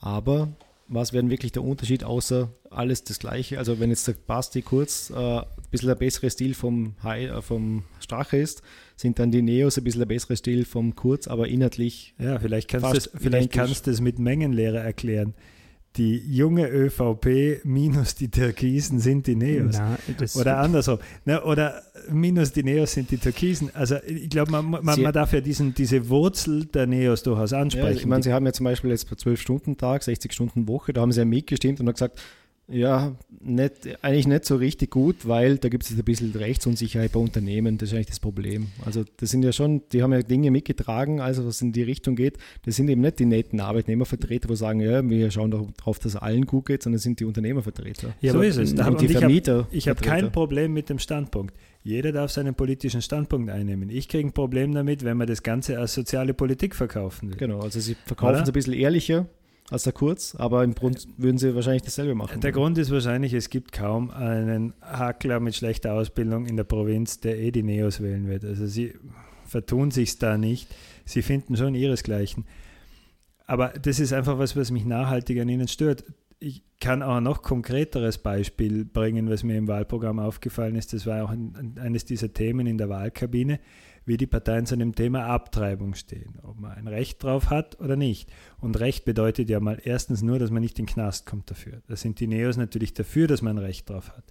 aber 0.00 0.48
was 0.90 1.12
wäre 1.12 1.30
wirklich 1.30 1.52
der 1.52 1.62
Unterschied, 1.62 2.02
außer 2.02 2.52
alles 2.68 3.04
das 3.04 3.20
Gleiche? 3.20 3.58
Also 3.58 3.78
wenn 3.78 3.90
jetzt 3.90 4.06
der 4.08 4.14
Basti 4.26 4.60
kurz 4.60 5.10
äh, 5.10 5.14
ein 5.14 5.44
bisschen 5.70 5.86
der 5.86 5.94
bessere 5.94 6.28
Stil 6.30 6.52
vom, 6.52 6.96
High, 7.02 7.30
äh, 7.30 7.42
vom 7.42 7.84
Strache 8.00 8.36
ist, 8.36 8.62
sind 8.96 9.18
dann 9.20 9.30
die 9.30 9.40
Neos 9.40 9.78
ein 9.78 9.84
bisschen 9.84 10.00
der 10.00 10.06
bessere 10.06 10.36
Stil 10.36 10.64
vom 10.64 10.96
Kurz, 10.96 11.28
aber 11.28 11.48
inhaltlich. 11.48 12.14
Ja, 12.18 12.38
vielleicht 12.40 12.68
kannst 12.68 12.88
du 12.88 12.92
das, 12.92 13.10
vielleicht 13.14 13.52
kannst 13.52 13.86
du 13.86 13.92
das 13.92 14.00
mit 14.00 14.18
Mengenlehre 14.18 14.78
erklären 14.78 15.34
die 15.96 16.18
junge 16.18 16.68
ÖVP 16.68 17.64
minus 17.64 18.14
die 18.14 18.28
Türkisen 18.28 19.00
sind 19.00 19.26
die 19.26 19.34
Neos. 19.34 19.76
Na, 19.76 19.98
oder 20.40 20.58
andersrum. 20.58 20.98
Ne, 21.24 21.42
oder 21.42 21.82
minus 22.08 22.52
die 22.52 22.62
Neos 22.62 22.92
sind 22.92 23.10
die 23.10 23.18
Türkisen. 23.18 23.74
Also 23.74 23.96
ich 24.06 24.30
glaube, 24.30 24.52
man, 24.52 24.70
man, 24.70 24.84
man, 24.84 25.12
darf 25.12 25.32
ja 25.32 25.40
diesen, 25.40 25.74
diese 25.74 26.08
Wurzel 26.08 26.66
der 26.66 26.86
Neos 26.86 27.24
durchaus 27.24 27.52
ansprechen. 27.52 27.86
Ja, 27.86 28.00
ich 28.00 28.06
meine, 28.06 28.22
Sie 28.22 28.32
haben 28.32 28.46
ja 28.46 28.52
zum 28.52 28.64
Beispiel 28.64 28.90
jetzt 28.90 29.08
12-Stunden-Tag, 29.12 30.04
60 30.04 30.32
Stunden 30.32 30.68
Woche, 30.68 30.92
da 30.92 31.00
haben 31.00 31.10
Sie 31.10 31.20
ja 31.20 31.24
mitgestimmt 31.24 31.80
und 31.80 31.86
haben 31.88 31.94
gesagt, 31.94 32.20
ja, 32.70 33.16
nicht, 33.40 34.02
eigentlich 34.02 34.26
nicht 34.26 34.44
so 34.44 34.56
richtig 34.56 34.90
gut, 34.90 35.26
weil 35.26 35.58
da 35.58 35.68
gibt 35.68 35.84
es 35.84 35.90
ein 35.90 36.04
bisschen 36.04 36.32
Rechtsunsicherheit 36.32 37.12
bei 37.12 37.20
Unternehmen. 37.20 37.78
Das 37.78 37.90
ist 37.90 37.94
eigentlich 37.94 38.08
das 38.08 38.20
Problem. 38.20 38.68
Also, 38.84 39.04
das 39.16 39.30
sind 39.30 39.42
ja 39.42 39.52
schon, 39.52 39.82
die 39.92 40.02
haben 40.02 40.12
ja 40.12 40.22
Dinge 40.22 40.50
mitgetragen, 40.50 41.20
also 41.20 41.46
was 41.46 41.60
in 41.62 41.72
die 41.72 41.82
Richtung 41.82 42.16
geht. 42.16 42.38
Das 42.64 42.76
sind 42.76 42.88
eben 42.88 43.00
nicht 43.00 43.18
die 43.18 43.24
netten 43.24 43.60
Arbeitnehmervertreter, 43.60 44.48
wo 44.48 44.54
sagen, 44.54 44.80
ja, 44.80 45.08
wir 45.08 45.30
schauen 45.30 45.50
darauf, 45.50 45.98
dass 45.98 46.14
es 46.14 46.16
allen 46.16 46.46
gut 46.46 46.66
geht, 46.66 46.82
sondern 46.82 46.96
das 46.96 47.02
sind 47.02 47.20
die 47.20 47.24
Unternehmervertreter. 47.24 48.14
Ja, 48.20 48.32
so 48.32 48.42
ist 48.42 48.56
es. 48.56 48.72
Und, 48.72 48.80
und 48.80 49.00
die 49.00 49.08
Vermieter. 49.08 49.66
Ich 49.70 49.88
habe 49.88 49.98
hab 49.98 50.06
kein 50.06 50.32
Problem 50.32 50.72
mit 50.72 50.88
dem 50.88 50.98
Standpunkt. 50.98 51.54
Jeder 51.82 52.12
darf 52.12 52.30
seinen 52.30 52.54
politischen 52.54 53.00
Standpunkt 53.00 53.50
einnehmen. 53.50 53.88
Ich 53.88 54.08
kriege 54.08 54.28
ein 54.28 54.32
Problem 54.32 54.74
damit, 54.74 55.02
wenn 55.02 55.16
man 55.16 55.26
das 55.26 55.42
Ganze 55.42 55.78
als 55.78 55.94
soziale 55.94 56.34
Politik 56.34 56.76
verkaufen 56.76 57.30
will. 57.30 57.36
Genau, 57.36 57.60
also 57.60 57.80
sie 57.80 57.96
verkaufen 58.04 58.42
es 58.42 58.48
ein 58.48 58.52
bisschen 58.52 58.74
ehrlicher 58.74 59.26
als 59.70 59.84
der 59.84 59.92
Kurz, 59.92 60.34
aber 60.34 60.64
im 60.64 60.74
Grund 60.74 61.06
würden 61.16 61.38
sie 61.38 61.54
wahrscheinlich 61.54 61.82
dasselbe 61.82 62.14
machen. 62.14 62.40
Der 62.40 62.52
Grund 62.52 62.76
ist 62.76 62.90
wahrscheinlich, 62.90 63.32
es 63.32 63.50
gibt 63.50 63.72
kaum 63.72 64.10
einen 64.10 64.74
Hakler 64.82 65.38
mit 65.38 65.54
schlechter 65.54 65.94
Ausbildung 65.94 66.46
in 66.46 66.56
der 66.56 66.64
Provinz, 66.64 67.20
der 67.20 67.38
eh 67.38 67.52
die 67.52 67.62
Neos 67.62 68.02
wählen 68.02 68.28
wird. 68.28 68.44
Also 68.44 68.66
sie 68.66 68.94
vertun 69.46 69.90
sich 69.90 70.18
da 70.18 70.36
nicht. 70.36 70.68
Sie 71.04 71.22
finden 71.22 71.56
schon 71.56 71.74
ihresgleichen. 71.74 72.44
Aber 73.46 73.68
das 73.68 74.00
ist 74.00 74.12
einfach 74.12 74.38
was, 74.38 74.56
was 74.56 74.70
mich 74.70 74.84
nachhaltig 74.84 75.40
an 75.40 75.48
ihnen 75.48 75.68
stört. 75.68 76.04
Ich 76.40 76.62
kann 76.80 77.02
auch 77.02 77.16
ein 77.16 77.22
noch 77.22 77.42
konkreteres 77.42 78.18
Beispiel 78.18 78.84
bringen, 78.84 79.28
was 79.28 79.42
mir 79.42 79.56
im 79.56 79.68
Wahlprogramm 79.68 80.18
aufgefallen 80.18 80.76
ist. 80.76 80.92
Das 80.92 81.06
war 81.06 81.24
auch 81.24 81.30
ein, 81.30 81.76
eines 81.80 82.04
dieser 82.04 82.32
Themen 82.32 82.66
in 82.66 82.78
der 82.78 82.88
Wahlkabine 82.88 83.60
wie 84.04 84.16
die 84.16 84.26
Parteien 84.26 84.66
zu 84.66 84.76
dem 84.76 84.94
Thema 84.94 85.26
Abtreibung 85.26 85.94
stehen, 85.94 86.38
ob 86.42 86.58
man 86.58 86.72
ein 86.72 86.88
Recht 86.88 87.22
drauf 87.22 87.50
hat 87.50 87.80
oder 87.80 87.96
nicht. 87.96 88.30
Und 88.58 88.78
Recht 88.80 89.04
bedeutet 89.04 89.48
ja 89.50 89.60
mal 89.60 89.80
erstens 89.82 90.22
nur, 90.22 90.38
dass 90.38 90.50
man 90.50 90.62
nicht 90.62 90.78
in 90.78 90.86
den 90.86 90.92
Knast 90.92 91.26
kommt 91.26 91.50
dafür. 91.50 91.82
Da 91.88 91.96
sind 91.96 92.20
die 92.20 92.26
Neos 92.26 92.56
natürlich 92.56 92.94
dafür, 92.94 93.26
dass 93.26 93.42
man 93.42 93.58
ein 93.58 93.64
Recht 93.64 93.88
drauf 93.90 94.10
hat. 94.16 94.24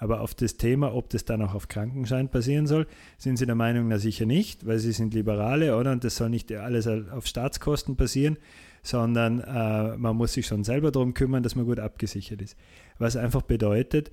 Aber 0.00 0.22
auf 0.22 0.34
das 0.34 0.56
Thema, 0.56 0.94
ob 0.94 1.10
das 1.10 1.26
dann 1.26 1.42
auch 1.42 1.54
auf 1.54 1.68
Krankenschein 1.68 2.30
passieren 2.30 2.66
soll, 2.66 2.86
sind 3.18 3.36
sie 3.36 3.44
der 3.44 3.54
Meinung, 3.54 3.88
na 3.88 3.98
sicher 3.98 4.24
nicht, 4.24 4.66
weil 4.66 4.78
sie 4.78 4.92
sind 4.92 5.12
Liberale, 5.12 5.76
oder? 5.76 5.92
Und 5.92 6.04
das 6.04 6.16
soll 6.16 6.30
nicht 6.30 6.50
alles 6.52 6.86
auf 6.86 7.26
Staatskosten 7.26 7.96
passieren, 7.96 8.38
sondern 8.82 9.40
äh, 9.40 9.98
man 9.98 10.16
muss 10.16 10.32
sich 10.32 10.46
schon 10.46 10.64
selber 10.64 10.90
darum 10.90 11.12
kümmern, 11.12 11.42
dass 11.42 11.54
man 11.54 11.66
gut 11.66 11.78
abgesichert 11.78 12.40
ist. 12.40 12.56
Was 12.98 13.16
einfach 13.16 13.42
bedeutet, 13.42 14.10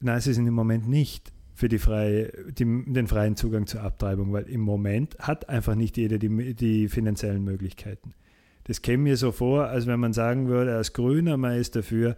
nein, 0.00 0.20
sie 0.20 0.34
sind 0.34 0.48
im 0.48 0.54
Moment 0.54 0.88
nicht 0.88 1.32
für 1.54 1.68
die 1.68 1.78
freie, 1.78 2.32
die, 2.52 2.64
den 2.64 3.06
freien 3.06 3.36
Zugang 3.36 3.66
zur 3.66 3.82
Abtreibung, 3.82 4.32
weil 4.32 4.44
im 4.44 4.60
Moment 4.60 5.16
hat 5.20 5.48
einfach 5.48 5.76
nicht 5.76 5.96
jeder 5.96 6.18
die, 6.18 6.54
die 6.54 6.88
finanziellen 6.88 7.44
Möglichkeiten. 7.44 8.14
Das 8.64 8.82
käme 8.82 9.04
mir 9.04 9.16
so 9.16 9.30
vor, 9.30 9.66
als 9.66 9.86
wenn 9.86 10.00
man 10.00 10.12
sagen 10.12 10.48
würde, 10.48 10.74
als 10.74 10.92
Grüner, 10.92 11.36
man 11.36 11.56
ist 11.56 11.76
dafür, 11.76 12.16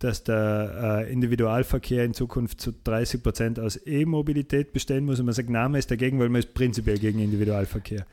dass 0.00 0.24
der 0.24 1.04
äh, 1.06 1.12
Individualverkehr 1.12 2.04
in 2.04 2.14
Zukunft 2.14 2.60
zu 2.60 2.72
30 2.72 3.22
Prozent 3.22 3.60
aus 3.60 3.80
E-Mobilität 3.86 4.72
bestehen 4.72 5.04
muss 5.04 5.18
und 5.18 5.26
man 5.26 5.34
sagt, 5.34 5.48
na, 5.48 5.68
man 5.68 5.78
ist 5.78 5.90
dagegen, 5.90 6.18
weil 6.18 6.28
man 6.28 6.40
ist 6.40 6.52
prinzipiell 6.52 6.98
gegen 6.98 7.20
Individualverkehr. 7.20 8.04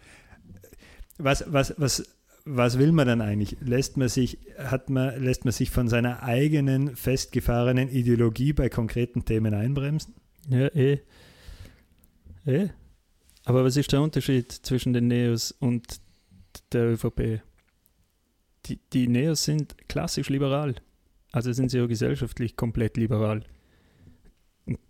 Was, 1.18 1.44
was, 1.52 1.74
was, 1.78 2.06
was 2.46 2.78
will 2.78 2.92
man 2.92 3.08
dann 3.08 3.20
eigentlich? 3.20 3.58
Lässt 3.62 3.98
man 3.98 4.08
sich, 4.10 4.38
hat 4.58 4.90
man, 4.90 5.22
lässt 5.22 5.44
man 5.44 5.52
sich 5.52 5.70
von 5.70 5.88
seiner 5.90 6.24
eigenen 6.24 6.96
festgefahrenen 6.96 7.90
Ideologie 7.90 8.54
bei 8.54 8.70
konkreten 8.70 9.26
Themen 9.26 9.54
einbremsen? 9.54 10.14
Ja, 10.50 10.68
eh. 10.68 11.00
Eh. 12.46 12.70
Aber 13.46 13.64
was 13.64 13.78
ist 13.78 13.92
der 13.92 14.02
Unterschied 14.02 14.52
zwischen 14.52 14.94
den 14.94 15.08
Neos 15.08 15.52
und 15.52 16.00
der 16.72 16.92
ÖVP? 16.92 17.42
Die, 18.66 18.80
die 18.94 19.08
Neos 19.08 19.44
sind 19.44 19.76
klassisch 19.88 20.30
liberal. 20.30 20.76
Also 21.32 21.52
sind 21.54 21.72
sie 21.72 21.82
auch 21.82 21.88
gesellschaftlich 21.88 22.56
komplett 22.56 22.98
liberal. 22.98 23.44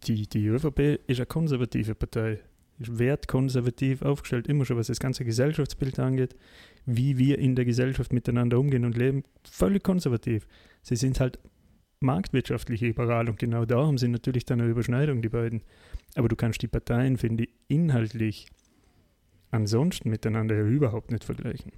Die, 0.05 0.27
die 0.27 0.47
ÖVP 0.47 0.99
ist 1.07 1.19
eine 1.19 1.25
konservative 1.27 1.95
Partei, 1.95 2.39
ist 2.79 2.99
wertkonservativ 2.99 4.01
aufgestellt, 4.01 4.47
immer 4.47 4.65
schon 4.65 4.77
was 4.77 4.87
das 4.87 4.99
ganze 4.99 5.23
Gesellschaftsbild 5.23 5.97
angeht, 5.99 6.35
wie 6.85 7.17
wir 7.17 7.39
in 7.39 7.55
der 7.55 7.65
Gesellschaft 7.65 8.11
miteinander 8.11 8.59
umgehen 8.59 8.85
und 8.85 8.97
leben, 8.97 9.23
völlig 9.43 9.83
konservativ. 9.83 10.47
Sie 10.81 10.95
sind 10.95 11.19
halt 11.19 11.39
marktwirtschaftlich 12.01 12.81
liberal 12.81 13.29
und 13.29 13.39
genau 13.39 13.65
da 13.65 13.85
haben 13.85 13.97
sie 13.97 14.07
natürlich 14.07 14.45
dann 14.45 14.61
eine 14.61 14.69
Überschneidung, 14.69 15.21
die 15.21 15.29
beiden. 15.29 15.61
Aber 16.15 16.27
du 16.27 16.35
kannst 16.35 16.61
die 16.61 16.67
Parteien, 16.67 17.17
finde 17.17 17.45
ich, 17.45 17.49
inhaltlich 17.67 18.47
ansonsten 19.51 20.09
miteinander 20.09 20.55
ja 20.55 20.65
überhaupt 20.65 21.11
nicht 21.11 21.23
vergleichen. 21.23 21.71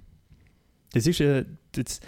Das 0.92 1.06
ist 1.06 1.18
ja 1.18 1.42
das, 1.72 2.00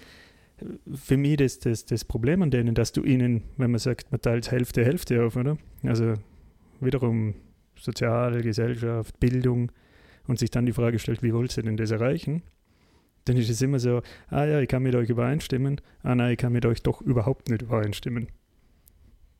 für 0.94 1.16
mich 1.16 1.36
das, 1.36 1.58
das, 1.58 1.84
das 1.84 2.04
Problem 2.04 2.42
an 2.42 2.50
denen, 2.50 2.74
dass 2.74 2.92
du 2.92 3.02
ihnen, 3.02 3.42
wenn 3.56 3.70
man 3.70 3.80
sagt, 3.80 4.10
man 4.12 4.20
teilt 4.20 4.50
Hälfte, 4.50 4.84
Hälfte 4.84 5.24
auf, 5.24 5.36
oder? 5.36 5.58
Also 5.82 6.14
wiederum 6.80 7.34
Sozial, 7.78 8.40
Gesellschaft, 8.42 9.18
Bildung 9.20 9.72
und 10.26 10.38
sich 10.38 10.50
dann 10.50 10.66
die 10.66 10.72
Frage 10.72 10.98
stellt, 10.98 11.22
wie 11.22 11.34
wollt 11.34 11.56
ihr 11.56 11.62
denn 11.62 11.76
das 11.76 11.90
erreichen? 11.90 12.42
Dann 13.26 13.36
ist 13.36 13.50
es 13.50 13.60
immer 13.60 13.78
so, 13.78 14.02
ah 14.28 14.44
ja, 14.44 14.60
ich 14.60 14.68
kann 14.68 14.82
mit 14.82 14.94
euch 14.94 15.10
übereinstimmen, 15.10 15.80
ah 16.02 16.14
nein, 16.14 16.32
ich 16.32 16.38
kann 16.38 16.52
mit 16.52 16.64
euch 16.64 16.82
doch 16.82 17.00
überhaupt 17.02 17.50
nicht 17.50 17.62
übereinstimmen. 17.62 18.28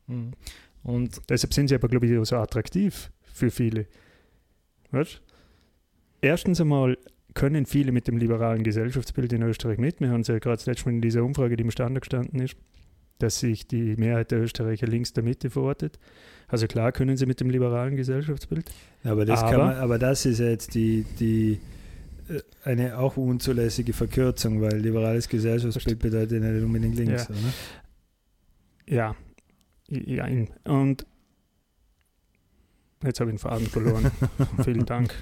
Mhm. 0.07 0.31
Und 0.83 1.21
Deshalb 1.29 1.53
sind 1.53 1.67
sie 1.69 1.75
aber, 1.75 1.87
glaube 1.87 2.05
ich, 2.05 2.17
auch 2.17 2.25
so 2.25 2.37
attraktiv 2.37 3.11
für 3.33 3.49
viele. 3.49 3.87
Weißt? 4.91 5.21
Erstens 6.21 6.61
einmal 6.61 6.97
können 7.33 7.65
viele 7.65 7.91
mit 7.91 8.07
dem 8.07 8.17
liberalen 8.17 8.63
Gesellschaftsbild 8.63 9.33
in 9.33 9.41
Österreich 9.43 9.77
mit. 9.77 9.99
Wir 9.99 10.09
haben 10.09 10.21
es 10.21 10.27
ja 10.27 10.39
gerade 10.39 10.57
das 10.57 10.65
letzte 10.65 10.85
Mal 10.89 10.95
in 10.95 11.01
dieser 11.01 11.23
Umfrage, 11.23 11.55
die 11.55 11.63
im 11.63 11.71
Standard 11.71 12.01
gestanden 12.01 12.39
ist, 12.41 12.55
dass 13.19 13.39
sich 13.39 13.67
die 13.67 13.95
Mehrheit 13.97 14.31
der 14.31 14.41
Österreicher 14.41 14.87
links 14.87 15.13
der 15.13 15.23
Mitte 15.23 15.49
verortet. 15.49 15.99
Also 16.47 16.67
klar 16.67 16.91
können 16.91 17.17
sie 17.17 17.25
mit 17.25 17.39
dem 17.39 17.49
liberalen 17.49 17.95
Gesellschaftsbild. 17.95 18.69
Aber 19.03 19.25
das, 19.25 19.41
Aber- 19.41 19.51
kann 19.51 19.59
man, 19.59 19.75
aber 19.75 19.99
das 19.99 20.25
ist 20.25 20.39
ja 20.39 20.47
jetzt 20.47 20.73
die, 20.73 21.05
die 21.19 21.59
eine 22.63 22.97
auch 22.97 23.17
unzulässige 23.17 23.93
Verkürzung, 23.93 24.61
weil 24.61 24.77
liberales 24.79 25.27
Gesellschaftsbild 25.29 25.99
bedeutet 25.99 26.41
nicht 26.41 26.63
unbedingt 26.63 26.95
links, 26.95 27.27
Ja. 27.27 27.35
oder? 27.35 27.53
Ja, 28.89 29.15
ja. 29.89 30.45
Und 30.65 31.05
jetzt 33.03 33.19
habe 33.19 33.29
ich 33.31 33.35
den 33.35 33.39
Faden 33.39 33.67
verloren. 33.67 34.11
Vielen 34.63 34.85
Dank. 34.85 35.13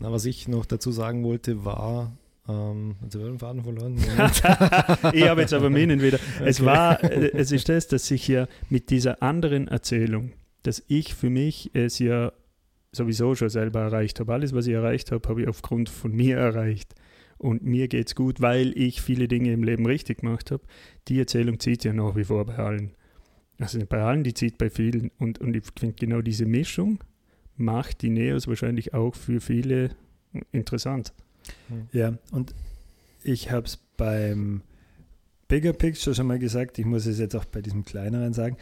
na, 0.00 0.12
was 0.12 0.24
ich 0.24 0.48
noch 0.48 0.66
dazu 0.66 0.90
sagen 0.92 1.24
wollte, 1.24 1.64
war, 1.64 2.12
ähm, 2.48 2.96
jetzt 3.02 3.14
habe 3.14 3.24
ich 3.24 3.30
den 3.32 3.38
Faden 3.38 3.62
verloren. 3.62 3.96
ich 5.12 5.28
habe 5.28 5.40
jetzt 5.42 5.52
aber 5.52 5.70
meinen 5.70 6.00
wieder. 6.02 6.18
Es 6.44 6.58
Okay. 6.60 6.66
war, 6.66 7.04
äh, 7.04 7.30
es 7.34 7.52
ist 7.52 7.68
das, 7.68 7.88
dass 7.88 8.10
ich 8.10 8.26
ja 8.28 8.46
mit 8.70 8.90
dieser 8.90 9.22
anderen 9.22 9.68
Erzählung, 9.68 10.32
dass 10.62 10.82
ich 10.88 11.14
für 11.14 11.30
mich 11.30 11.70
es 11.74 11.98
ja 11.98 12.32
sowieso 12.98 13.34
schon 13.34 13.48
selber 13.48 13.80
erreicht 13.80 14.20
habe. 14.20 14.32
Alles, 14.34 14.52
was 14.52 14.66
ich 14.66 14.74
erreicht 14.74 15.10
habe, 15.10 15.28
habe 15.28 15.42
ich 15.42 15.48
aufgrund 15.48 15.88
von 15.88 16.12
mir 16.12 16.36
erreicht. 16.36 16.94
Und 17.38 17.64
mir 17.64 17.88
geht 17.88 18.08
es 18.08 18.14
gut, 18.14 18.40
weil 18.40 18.76
ich 18.76 19.00
viele 19.00 19.28
Dinge 19.28 19.52
im 19.52 19.62
Leben 19.62 19.86
richtig 19.86 20.18
gemacht 20.18 20.50
habe. 20.50 20.62
Die 21.06 21.18
Erzählung 21.18 21.60
zieht 21.60 21.84
ja 21.84 21.92
nach 21.92 22.16
wie 22.16 22.24
vor 22.24 22.44
bei 22.44 22.56
allen. 22.56 22.90
Also 23.58 23.78
nicht 23.78 23.88
bei 23.88 24.02
allen, 24.02 24.24
die 24.24 24.34
zieht 24.34 24.58
bei 24.58 24.70
vielen. 24.70 25.10
Und, 25.18 25.38
und 25.38 25.56
ich 25.56 25.64
finde 25.78 25.94
genau 25.94 26.20
diese 26.20 26.46
Mischung 26.46 26.98
macht 27.56 28.02
die 28.02 28.10
Neos 28.10 28.46
wahrscheinlich 28.46 28.94
auch 28.94 29.14
für 29.14 29.40
viele 29.40 29.90
interessant. 30.52 31.12
Ja, 31.92 32.18
und 32.30 32.54
ich 33.24 33.50
habe 33.50 33.66
es 33.66 33.78
beim 33.96 34.62
Bigger 35.48 35.72
Picture 35.72 36.14
schon 36.14 36.26
mal 36.26 36.38
gesagt, 36.38 36.78
ich 36.78 36.84
muss 36.84 37.06
es 37.06 37.18
jetzt 37.18 37.34
auch 37.34 37.46
bei 37.46 37.60
diesem 37.60 37.84
kleineren 37.84 38.32
sagen. 38.32 38.56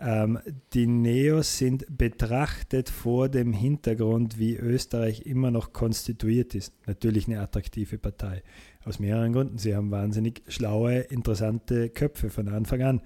Ähm, 0.00 0.38
die 0.74 0.86
Neos 0.86 1.58
sind 1.58 1.84
betrachtet 1.88 2.88
vor 2.88 3.28
dem 3.28 3.52
Hintergrund, 3.52 4.38
wie 4.38 4.56
Österreich 4.56 5.22
immer 5.26 5.50
noch 5.50 5.72
konstituiert 5.72 6.54
ist. 6.54 6.72
Natürlich 6.86 7.26
eine 7.26 7.40
attraktive 7.40 7.98
Partei. 7.98 8.42
Aus 8.84 9.00
mehreren 9.00 9.32
Gründen. 9.32 9.58
Sie 9.58 9.74
haben 9.74 9.90
wahnsinnig 9.90 10.42
schlaue, 10.46 10.98
interessante 10.98 11.90
Köpfe 11.90 12.30
von 12.30 12.48
Anfang 12.48 12.82
an. 12.82 13.00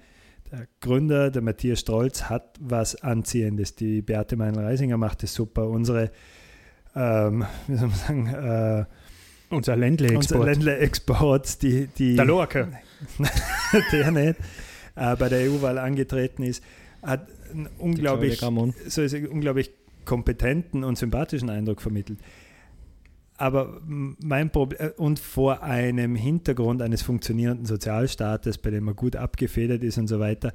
Der 0.51 0.67
Gründer, 0.81 1.31
der 1.31 1.41
Matthias 1.41 1.79
Strolz, 1.79 2.29
hat 2.29 2.57
was 2.61 3.01
Anziehendes. 3.01 3.73
Die 3.75 4.03
Beate 4.03 4.35
Meinl-Reisinger 4.35 4.97
macht 4.97 5.23
es 5.23 5.33
super. 5.33 5.67
Unsere, 5.67 6.11
ähm, 6.95 7.43
wie 7.67 7.75
soll 7.75 7.87
man 7.87 7.97
sagen, 7.97 8.27
äh, 8.27 8.85
Unser 9.49 9.73
unser 9.73 9.77
Ländle-Export. 9.77 11.63
Die, 11.63 11.87
die 11.87 12.15
Der 12.15 12.25
Lorca. 12.25 12.67
der 13.91 14.11
nicht 14.11 14.39
äh, 14.95 15.15
bei 15.15 15.29
der 15.29 15.49
EU-Wahl 15.49 15.77
angetreten 15.77 16.43
ist, 16.43 16.63
hat 17.03 17.27
einen 17.51 17.67
unglaublich, 17.77 18.39
so 18.39 19.01
ist 19.01 19.13
einen 19.13 19.27
unglaublich 19.27 19.71
kompetenten 20.05 20.83
und 20.83 20.97
sympathischen 20.97 21.49
Eindruck 21.49 21.81
vermittelt. 21.81 22.19
Aber 23.37 23.81
mein 23.83 24.51
Problem, 24.51 24.91
und 24.97 25.19
vor 25.19 25.63
einem 25.63 26.15
Hintergrund 26.15 26.81
eines 26.81 27.01
funktionierenden 27.01 27.65
Sozialstaates, 27.65 28.57
bei 28.57 28.69
dem 28.69 28.85
man 28.85 28.95
gut 28.95 29.15
abgefedert 29.15 29.83
ist 29.83 29.97
und 29.97 30.07
so 30.07 30.19
weiter, 30.19 30.53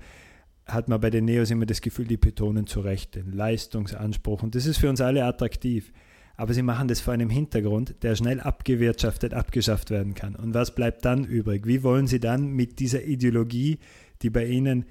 hat 0.64 0.88
man 0.88 1.00
bei 1.00 1.11
den 1.11 1.25
Neos 1.25 1.50
immer 1.50 1.67
das 1.67 1.81
Gefühl, 1.81 2.07
die 2.07 2.17
betonen 2.17 2.67
zu 2.67 2.81
Recht 2.81 3.14
den 3.14 3.33
Leistungsanspruch. 3.33 4.43
Und 4.43 4.55
das 4.55 4.67
ist 4.67 4.78
für 4.78 4.88
uns 4.88 5.00
alle 5.00 5.25
attraktiv. 5.25 5.93
Aber 6.37 6.55
sie 6.55 6.62
machen 6.62 6.87
das 6.87 7.00
vor 7.00 7.14
einem 7.14 7.31
Hintergrund, 7.31 7.97
der 8.02 8.14
schnell 8.14 8.40
abgewirtschaftet, 8.40 9.35
abgeschafft 9.35 9.90
werden 9.90 10.14
kann. 10.14 10.37
Und 10.37 10.55
was 10.55 10.73
bleibt 10.75 11.05
dann 11.05 11.25
übrig? 11.25 11.67
Wie 11.67 11.83
wollen 11.83 12.07
sie 12.07 12.21
dann 12.21 12.52
mit 12.52 12.78
dieser 12.78 13.02
Ideologie, 13.02 13.78
die 14.23 14.30
bei 14.30 14.45
ihnen 14.47 14.82
äh, 14.82 14.87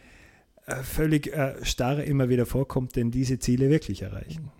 völlig 0.68 1.28
äh, 1.28 1.64
starr 1.64 2.04
immer 2.04 2.30
wieder 2.30 2.46
vorkommt, 2.46 2.96
denn 2.96 3.12
diese 3.12 3.40
Ziele 3.40 3.70
wirklich 3.70 4.02
erreichen? 4.02 4.52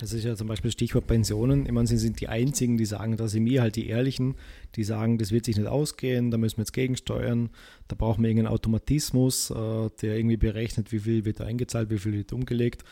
Das 0.00 0.12
ist 0.12 0.24
ja 0.24 0.36
zum 0.36 0.46
Beispiel 0.46 0.70
Stichwort 0.70 1.08
Pensionen. 1.08 1.66
Ich 1.66 1.72
meine, 1.72 1.88
sie 1.88 1.98
sind 1.98 2.20
die 2.20 2.28
Einzigen, 2.28 2.76
die 2.76 2.84
sagen, 2.84 3.16
da 3.16 3.26
sind 3.26 3.44
wir 3.46 3.62
halt 3.62 3.74
die 3.74 3.88
Ehrlichen, 3.88 4.36
die 4.76 4.84
sagen, 4.84 5.18
das 5.18 5.32
wird 5.32 5.44
sich 5.44 5.56
nicht 5.56 5.66
ausgehen, 5.66 6.30
da 6.30 6.38
müssen 6.38 6.58
wir 6.58 6.62
jetzt 6.62 6.72
gegensteuern, 6.72 7.50
da 7.88 7.96
brauchen 7.96 8.22
wir 8.22 8.30
irgendeinen 8.30 8.54
Automatismus, 8.54 9.50
äh, 9.50 9.90
der 10.00 10.16
irgendwie 10.16 10.36
berechnet, 10.36 10.92
wie 10.92 11.00
viel 11.00 11.24
wird 11.24 11.40
eingezahlt, 11.40 11.90
wie 11.90 11.98
viel 11.98 12.12
wird 12.12 12.32
umgelegt. 12.32 12.84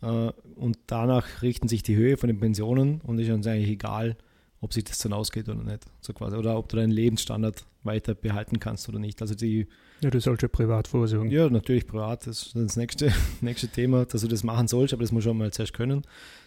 Äh, 0.00 0.32
und 0.56 0.78
danach 0.86 1.42
richten 1.42 1.68
sich 1.68 1.82
die 1.82 1.96
Höhe 1.96 2.16
von 2.16 2.28
den 2.28 2.40
Pensionen 2.40 3.00
und 3.02 3.18
ist 3.18 3.28
uns 3.30 3.46
eigentlich 3.46 3.70
egal, 3.70 4.16
ob 4.60 4.72
sich 4.72 4.84
das 4.84 4.98
dann 4.98 5.12
ausgeht 5.12 5.48
oder 5.50 5.62
nicht. 5.62 5.84
So 6.00 6.14
quasi. 6.14 6.36
Oder 6.36 6.56
ob 6.56 6.70
du 6.70 6.76
deinen 6.76 6.92
Lebensstandard 6.92 7.66
weiter 7.82 8.14
behalten 8.14 8.58
kannst 8.58 8.88
oder 8.88 8.98
nicht. 8.98 9.20
Also 9.20 9.34
die 9.34 9.66
Ja, 10.00 10.10
du 10.10 10.20
sollst 10.20 10.42
ja 10.42 10.48
privat 10.48 10.86
vorsorgen. 10.88 11.30
ja, 11.30 11.48
natürlich 11.48 11.86
privat, 11.86 12.26
das 12.26 12.42
ist 12.48 12.56
das 12.56 12.76
nächste, 12.76 13.12
nächste 13.40 13.68
Thema, 13.68 14.04
dass 14.04 14.20
du 14.20 14.28
das 14.28 14.42
machen 14.44 14.68
sollst, 14.68 14.92
aber 14.92 15.02
das 15.02 15.12
muss 15.12 15.24
schon 15.24 15.38
mal 15.38 15.50
zuerst 15.52 15.72
können. 15.72 16.02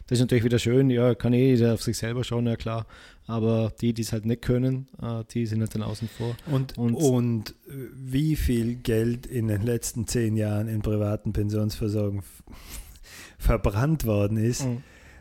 Das 0.05 0.17
ist 0.19 0.21
natürlich 0.21 0.43
wieder 0.43 0.59
schön, 0.59 0.89
ja, 0.89 1.15
kann 1.15 1.33
eh 1.33 1.49
jeder 1.55 1.73
auf 1.73 1.81
sich 1.81 1.97
selber 1.97 2.23
schauen, 2.23 2.45
ja 2.47 2.55
klar. 2.55 2.85
Aber 3.25 3.73
die, 3.81 3.93
die 3.93 4.03
es 4.03 4.13
halt 4.13 4.25
nicht 4.25 4.41
können, 4.41 4.87
äh, 5.01 5.23
die 5.31 5.45
sind 5.45 5.59
halt 5.59 5.73
dann 5.75 5.81
außen 5.83 6.07
vor. 6.07 6.35
Und, 6.49 6.77
Und- 6.77 6.93
und, 6.95 7.49
äh, 7.67 7.73
wie 7.93 8.35
viel 8.37 8.75
Geld 8.75 9.25
in 9.25 9.47
den 9.49 9.63
letzten 9.63 10.07
zehn 10.07 10.37
Jahren 10.37 10.67
in 10.69 10.81
privaten 10.81 11.33
Pensionsversorgung 11.33 12.23
verbrannt 13.37 14.05
worden 14.05 14.37
ist. 14.37 14.65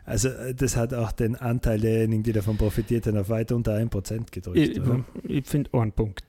Also 0.05 0.29
äh, 0.29 0.55
das 0.55 0.77
hat 0.77 0.95
auch 0.95 1.11
den 1.13 1.37
Anteil 1.37 1.81
derjenigen, 1.81 2.23
die 2.23 2.33
davon 2.33 2.57
profitiert 2.57 3.07
haben, 3.07 3.17
auf 3.17 3.29
weit 3.29 3.51
unter 3.53 3.75
1% 3.75 4.31
gedrückt. 4.31 4.57
Ich, 4.57 4.81
oder? 4.81 5.05
ich 5.25 5.47
finde 5.47 5.71
einen 5.75 5.93
Punkt. 5.93 6.23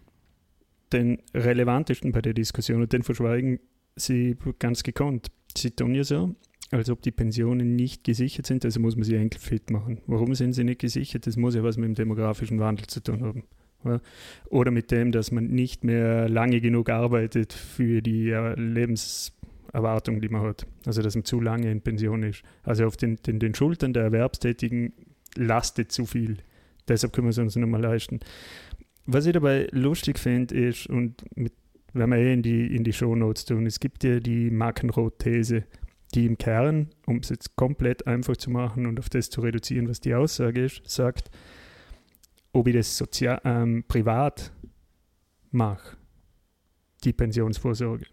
Den 0.93 1.19
relevantesten 1.33 2.11
bei 2.11 2.21
der 2.21 2.33
Diskussion 2.33 2.81
und 2.81 2.93
den 2.93 3.03
verschweigen 3.03 3.59
sie 3.95 4.37
ganz 4.59 4.83
gekonnt. 4.83 5.27
Sie 5.55 5.71
tun 5.71 5.95
ja 5.95 6.03
so, 6.03 6.35
als 6.71 6.89
ob 6.89 7.01
die 7.01 7.11
Pensionen 7.11 7.75
nicht 7.75 8.03
gesichert 8.03 8.45
sind, 8.45 8.65
also 8.65 8.79
muss 8.79 8.95
man 8.95 9.03
sie 9.03 9.17
eigentlich 9.17 9.41
fit 9.41 9.69
machen. 9.69 10.01
Warum 10.07 10.35
sind 10.35 10.53
sie 10.53 10.63
nicht 10.63 10.79
gesichert? 10.79 11.27
Das 11.27 11.37
muss 11.37 11.55
ja 11.55 11.63
was 11.63 11.77
mit 11.77 11.87
dem 11.87 11.95
demografischen 11.95 12.59
Wandel 12.59 12.87
zu 12.87 13.01
tun 13.01 13.23
haben. 13.23 13.43
Oder 14.49 14.71
mit 14.71 14.91
dem, 14.91 15.11
dass 15.11 15.31
man 15.31 15.47
nicht 15.47 15.83
mehr 15.83 16.27
lange 16.27 16.59
genug 16.61 16.89
arbeitet 16.89 17.53
für 17.53 18.01
die 18.01 18.29
äh, 18.31 18.59
Lebenserwartung, 18.59 20.19
die 20.19 20.29
man 20.29 20.41
hat. 20.41 20.65
Also 20.85 21.01
dass 21.01 21.15
man 21.15 21.23
zu 21.23 21.39
lange 21.39 21.71
in 21.71 21.81
Pension 21.81 22.23
ist. 22.23 22.43
Also 22.63 22.85
auf 22.85 22.97
den, 22.97 23.17
den, 23.17 23.39
den 23.39 23.55
Schultern 23.55 23.93
der 23.93 24.03
Erwerbstätigen 24.03 24.93
lastet 25.35 25.91
zu 25.91 26.05
viel. 26.05 26.37
Deshalb 26.87 27.13
können 27.13 27.27
wir 27.27 27.31
es 27.31 27.37
uns 27.37 27.55
nicht 27.55 27.67
mehr 27.67 27.79
leisten. 27.79 28.19
Was 29.07 29.25
ich 29.25 29.31
dabei 29.31 29.69
lustig 29.71 30.19
finde, 30.19 30.53
ist, 30.53 30.87
und 30.87 31.23
mit, 31.35 31.53
wenn 31.93 32.09
wir 32.09 32.17
eh 32.17 32.33
in 32.33 32.41
die, 32.41 32.75
in 32.75 32.83
die 32.83 32.91
Shownotes 32.91 33.45
tun, 33.45 33.65
es 33.65 33.79
gibt 33.79 34.03
ja 34.03 34.19
die 34.19 34.51
Markenrot-These, 34.51 35.63
die 36.13 36.25
im 36.25 36.37
Kern, 36.37 36.89
um 37.05 37.17
es 37.17 37.29
jetzt 37.29 37.55
komplett 37.55 38.05
einfach 38.05 38.35
zu 38.35 38.49
machen 38.49 38.85
und 38.85 38.99
auf 38.99 39.09
das 39.09 39.29
zu 39.29 39.39
reduzieren, 39.41 39.87
was 39.87 40.01
die 40.01 40.13
Aussage 40.13 40.65
ist, 40.65 40.81
sagt, 40.89 41.29
ob 42.51 42.67
ich 42.67 42.75
das 42.75 42.97
sozial, 42.97 43.39
ähm, 43.45 43.85
privat 43.87 44.51
mache, 45.51 45.95
die 47.05 47.13
Pensionsvorsorge, 47.13 48.05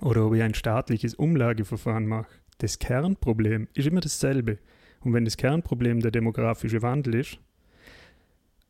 oder 0.00 0.26
ob 0.26 0.34
ich 0.34 0.42
ein 0.42 0.54
staatliches 0.54 1.14
Umlageverfahren 1.14 2.06
mache. 2.06 2.32
Das 2.58 2.78
Kernproblem 2.78 3.68
ist 3.74 3.86
immer 3.86 4.00
dasselbe. 4.00 4.58
Und 5.00 5.14
wenn 5.14 5.24
das 5.24 5.38
Kernproblem 5.38 6.00
der 6.00 6.10
demografische 6.10 6.82
Wandel 6.82 7.14
ist, 7.16 7.38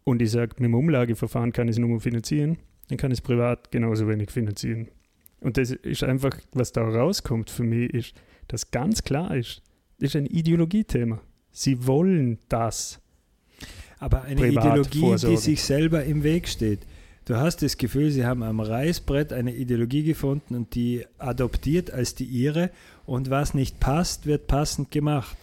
und 0.05 0.23
ich 0.23 0.31
sage, 0.31 0.55
mit 0.59 0.67
dem 0.67 0.75
Umlageverfahren 0.75 1.53
kann 1.53 1.69
ich 1.69 1.73
es 1.73 1.79
nur 1.79 1.89
mehr 1.89 2.01
finanzieren, 2.01 2.59
dann 2.89 2.99
kann 2.99 3.11
ich 3.11 3.19
es 3.19 3.23
privat 3.23 3.71
genauso 3.71 4.07
wenig 4.09 4.31
finanzieren. 4.31 4.89
Und 5.41 5.57
das 5.57 5.71
ist 5.71 6.05
einfach, 6.05 6.39
was 6.53 6.73
da 6.73 6.83
rauskommt 6.83 7.51
für 7.51 7.65
mich, 7.65 7.93
ist, 7.93 8.15
dass 8.49 8.71
ganz 8.71 9.03
klar 9.03 9.37
ist, 9.37 9.63
das 9.99 10.11
ist 10.11 10.17
ein 10.17 10.27
Ideologiethema. 10.27 11.21
Sie 11.51 11.87
wollen 11.87 12.39
das. 12.49 13.01
Aber 13.99 14.23
eine 14.23 14.41
privat 14.41 14.65
Ideologie, 14.65 14.91
die 14.91 15.01
vorsorgen. 15.01 15.39
sich 15.39 15.63
selber 15.63 16.05
im 16.05 16.23
Weg 16.23 16.49
steht. 16.49 16.81
Du 17.27 17.37
hast 17.37 17.63
das 17.63 17.79
Gefühl, 17.79 18.11
sie 18.11 18.27
haben 18.27 18.43
am 18.43 18.61
Reißbrett 18.61 19.33
eine 19.33 19.55
Ideologie 19.55 20.03
gefunden 20.03 20.55
und 20.55 20.75
die 20.75 21.07
adoptiert 21.17 21.91
als 21.91 22.15
die 22.15 22.27
ihre 22.27 22.71
und 23.07 23.31
was 23.31 23.55
nicht 23.55 23.81
passt, 23.81 24.27
wird 24.27 24.47
passend 24.47 24.91
gemacht. 24.91 25.35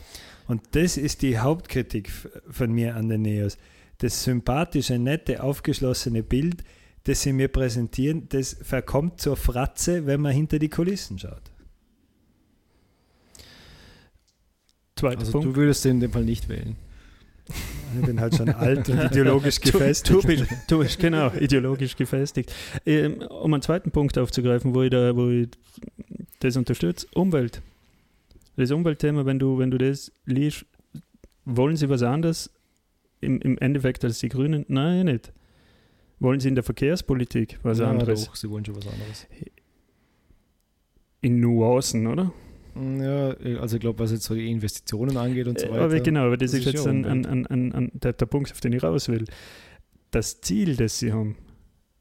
Und 0.47 0.61
das 0.71 0.97
ist 0.97 1.23
die 1.23 1.39
Hauptkritik 1.39 2.11
von 2.49 2.71
mir 2.71 2.95
an 2.95 3.09
den 3.09 3.23
Neos. 3.23 3.57
Das 4.01 4.23
sympathische, 4.23 4.97
nette, 4.97 5.43
aufgeschlossene 5.43 6.23
Bild, 6.23 6.63
das 7.03 7.21
sie 7.21 7.33
mir 7.33 7.49
präsentieren, 7.49 8.27
das 8.29 8.57
verkommt 8.59 9.21
zur 9.21 9.37
Fratze, 9.37 10.07
wenn 10.07 10.21
man 10.21 10.31
hinter 10.33 10.57
die 10.57 10.69
Kulissen 10.69 11.19
schaut. 11.19 11.43
Zweiter 14.95 15.19
Also 15.19 15.33
Punkt. 15.33 15.47
du 15.47 15.55
würdest 15.55 15.85
den 15.85 15.91
in 15.91 15.99
dem 15.99 16.11
Fall 16.11 16.23
nicht 16.23 16.49
wählen. 16.49 16.77
Ich 17.99 18.03
bin 18.03 18.19
halt 18.19 18.35
schon 18.35 18.49
alt 18.49 18.89
und 18.89 19.03
ideologisch 19.11 19.61
gefestigt. 19.61 20.09
Du, 20.09 20.21
du, 20.21 20.27
bist, 20.27 20.51
du 20.67 20.79
bist 20.79 20.97
genau 20.97 21.31
ideologisch 21.33 21.95
gefestigt. 21.95 22.51
Ähm, 22.87 23.21
um 23.21 23.53
einen 23.53 23.61
zweiten 23.61 23.91
Punkt 23.91 24.17
aufzugreifen, 24.17 24.73
wo 24.73 24.81
ich, 24.81 24.89
da, 24.89 25.15
wo 25.15 25.29
ich 25.29 25.49
das 26.39 26.57
unterstütze, 26.57 27.05
Umwelt. 27.13 27.61
Das 28.55 28.71
Umweltthema, 28.71 29.27
wenn 29.27 29.37
du, 29.37 29.59
wenn 29.59 29.69
du 29.69 29.77
das 29.77 30.11
liest, 30.25 30.65
wollen 31.45 31.75
sie 31.75 31.87
was 31.87 32.01
anderes 32.01 32.49
im, 33.21 33.39
im 33.39 33.57
Endeffekt 33.57 34.03
als 34.03 34.19
die 34.19 34.29
Grünen? 34.29 34.65
Nein, 34.67 35.05
nicht. 35.05 35.31
Wollen 36.19 36.39
sie 36.39 36.49
in 36.49 36.55
der 36.55 36.63
Verkehrspolitik 36.63 37.59
was 37.63 37.79
ja, 37.79 37.89
anderes? 37.89 38.25
Doch, 38.25 38.35
sie 38.35 38.49
wollen 38.49 38.65
schon 38.65 38.75
was 38.75 38.87
anderes. 38.87 39.27
In 41.21 41.39
Nuancen, 41.39 42.07
oder? 42.07 42.33
Ja, 42.75 43.31
also 43.59 43.75
ich 43.75 43.81
glaube, 43.81 43.99
was 43.99 44.11
jetzt 44.11 44.23
so 44.23 44.33
die 44.33 44.49
Investitionen 44.49 45.17
angeht 45.17 45.47
und 45.47 45.59
so 45.59 45.67
weiter. 45.69 45.81
Aber 45.81 45.99
genau, 45.99 46.27
aber 46.27 46.37
das, 46.37 46.51
das 46.51 46.61
ist 46.61 46.67
ist 46.67 46.73
jetzt 46.73 46.85
ja 46.85 46.91
ein, 46.91 47.25
ein, 47.25 47.45
ein, 47.47 47.91
der, 47.93 48.13
der 48.13 48.25
Punkt, 48.25 48.51
auf 48.51 48.61
den 48.61 48.73
ich 48.73 48.83
raus 48.83 49.09
will. 49.09 49.25
Das 50.11 50.41
Ziel, 50.41 50.75
das 50.75 50.99
sie 50.99 51.11
haben, 51.11 51.37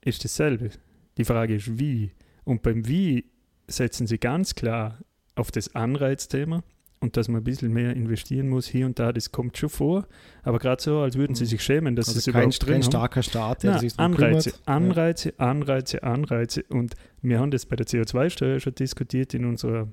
ist 0.00 0.24
dasselbe. 0.24 0.70
Die 1.18 1.24
Frage 1.24 1.56
ist, 1.56 1.78
wie. 1.78 2.12
Und 2.44 2.62
beim 2.62 2.86
Wie 2.86 3.24
setzen 3.66 4.06
sie 4.06 4.18
ganz 4.18 4.54
klar 4.54 4.98
auf 5.34 5.50
das 5.50 5.74
Anreizthema 5.74 6.62
und 7.00 7.16
dass 7.16 7.28
man 7.28 7.40
ein 7.40 7.44
bisschen 7.44 7.72
mehr 7.72 7.96
investieren 7.96 8.48
muss 8.48 8.66
hier 8.66 8.86
und 8.86 8.98
da. 8.98 9.12
Das 9.12 9.32
kommt 9.32 9.56
schon 9.56 9.70
vor, 9.70 10.06
aber 10.42 10.58
gerade 10.58 10.82
so, 10.82 10.98
als 10.98 11.16
würden 11.16 11.34
sie 11.34 11.46
sich 11.46 11.62
schämen, 11.62 11.96
dass 11.96 12.06
sie 12.06 12.12
es 12.12 12.16
also 12.18 12.32
kein, 12.32 12.42
überhaupt 12.42 12.66
drin 12.66 12.72
kein 12.74 12.82
starker 12.82 13.22
Staat, 13.22 13.62
der 13.62 13.72
Na, 13.72 13.78
sich 13.78 13.98
Anreize, 13.98 14.50
kümmert. 14.50 14.68
Anreize, 14.68 15.38
Anreize, 15.38 16.02
Anreize. 16.02 16.62
Und 16.68 16.94
wir 17.22 17.40
haben 17.40 17.50
das 17.50 17.66
bei 17.66 17.76
der 17.76 17.86
CO2-Steuer 17.86 18.60
schon 18.60 18.74
diskutiert 18.74 19.34
in 19.34 19.46
unserer 19.46 19.88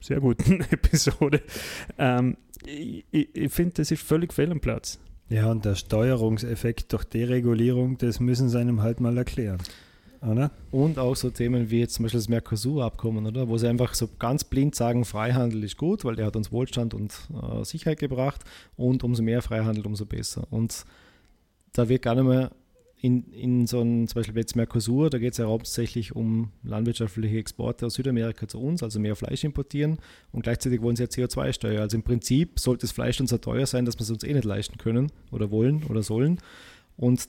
sehr 0.00 0.20
guten 0.20 0.60
Episode. 0.70 1.40
Ähm, 1.98 2.36
ich 2.66 3.04
ich, 3.10 3.34
ich 3.34 3.52
finde, 3.52 3.74
das 3.76 3.90
ist 3.90 4.02
völlig 4.02 4.32
fehl 4.32 4.50
am 4.50 4.60
Platz. 4.60 4.98
Ja, 5.28 5.50
und 5.50 5.64
der 5.64 5.74
Steuerungseffekt 5.74 6.92
durch 6.92 7.04
Deregulierung, 7.04 7.96
das 7.96 8.20
müssen 8.20 8.48
sie 8.48 8.58
einem 8.58 8.82
halt 8.82 9.00
mal 9.00 9.16
erklären. 9.16 9.58
Oder? 10.26 10.50
Und 10.70 10.98
auch 10.98 11.16
so 11.16 11.30
Themen 11.30 11.70
wie 11.70 11.80
jetzt 11.80 11.94
zum 11.94 12.04
Beispiel 12.04 12.20
das 12.20 12.28
Mercosur-Abkommen, 12.28 13.26
oder? 13.26 13.48
Wo 13.48 13.58
sie 13.58 13.68
einfach 13.68 13.94
so 13.94 14.08
ganz 14.18 14.44
blind 14.44 14.74
sagen, 14.74 15.04
Freihandel 15.04 15.62
ist 15.64 15.76
gut, 15.76 16.04
weil 16.04 16.16
der 16.16 16.26
hat 16.26 16.36
uns 16.36 16.50
Wohlstand 16.50 16.94
und 16.94 17.12
äh, 17.30 17.64
Sicherheit 17.64 17.98
gebracht 17.98 18.42
und 18.76 19.04
umso 19.04 19.22
mehr 19.22 19.42
Freihandel, 19.42 19.86
umso 19.86 20.06
besser. 20.06 20.46
Und 20.50 20.84
da 21.72 21.88
wird 21.88 22.02
gar 22.02 22.14
nicht 22.14 22.24
mehr 22.24 22.50
in, 23.04 23.30
in 23.32 23.66
so 23.66 23.80
einem, 23.80 24.08
zum 24.08 24.20
Beispiel 24.20 24.38
jetzt 24.38 24.56
Mercosur, 24.56 25.10
da 25.10 25.18
geht 25.18 25.32
es 25.32 25.38
ja 25.38 25.44
hauptsächlich 25.44 26.16
um 26.16 26.52
landwirtschaftliche 26.62 27.36
Exporte 27.36 27.84
aus 27.84 27.94
Südamerika 27.94 28.48
zu 28.48 28.58
uns, 28.58 28.82
also 28.82 28.98
mehr 28.98 29.14
Fleisch 29.14 29.44
importieren 29.44 29.98
und 30.32 30.44
gleichzeitig 30.44 30.80
wollen 30.80 30.96
sie 30.96 31.02
ja 31.02 31.08
CO2-Steuer. 31.10 31.82
Also 31.82 31.98
im 31.98 32.02
Prinzip 32.02 32.58
sollte 32.58 32.82
das 32.82 32.92
Fleisch 32.92 33.18
dann 33.18 33.26
so 33.26 33.36
teuer 33.36 33.66
sein, 33.66 33.84
dass 33.84 33.96
wir 33.96 34.02
es 34.04 34.10
uns 34.10 34.24
eh 34.24 34.32
nicht 34.32 34.46
leisten 34.46 34.78
können 34.78 35.12
oder 35.30 35.50
wollen 35.50 35.82
oder 35.84 36.02
sollen. 36.02 36.38
Und 36.96 37.28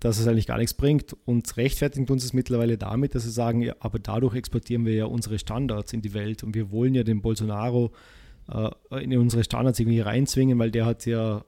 dass 0.00 0.18
es 0.18 0.26
eigentlich 0.26 0.46
gar 0.46 0.58
nichts 0.58 0.74
bringt. 0.74 1.16
Und 1.24 1.56
rechtfertigen 1.56 2.06
tun 2.06 2.18
sie 2.18 2.26
es 2.26 2.32
mittlerweile 2.32 2.78
damit, 2.78 3.14
dass 3.14 3.22
sie 3.22 3.30
sagen, 3.30 3.60
ja, 3.60 3.74
aber 3.80 3.98
dadurch 3.98 4.34
exportieren 4.34 4.84
wir 4.84 4.94
ja 4.94 5.04
unsere 5.04 5.38
Standards 5.38 5.92
in 5.92 6.02
die 6.02 6.14
Welt 6.14 6.42
und 6.42 6.54
wir 6.54 6.70
wollen 6.70 6.94
ja 6.94 7.04
den 7.04 7.20
Bolsonaro 7.20 7.92
äh, 8.50 9.04
in 9.04 9.16
unsere 9.18 9.44
Standards 9.44 9.78
irgendwie 9.78 10.00
reinzwingen, 10.00 10.58
weil 10.58 10.70
der 10.70 10.86
hat 10.86 11.06
ja 11.06 11.44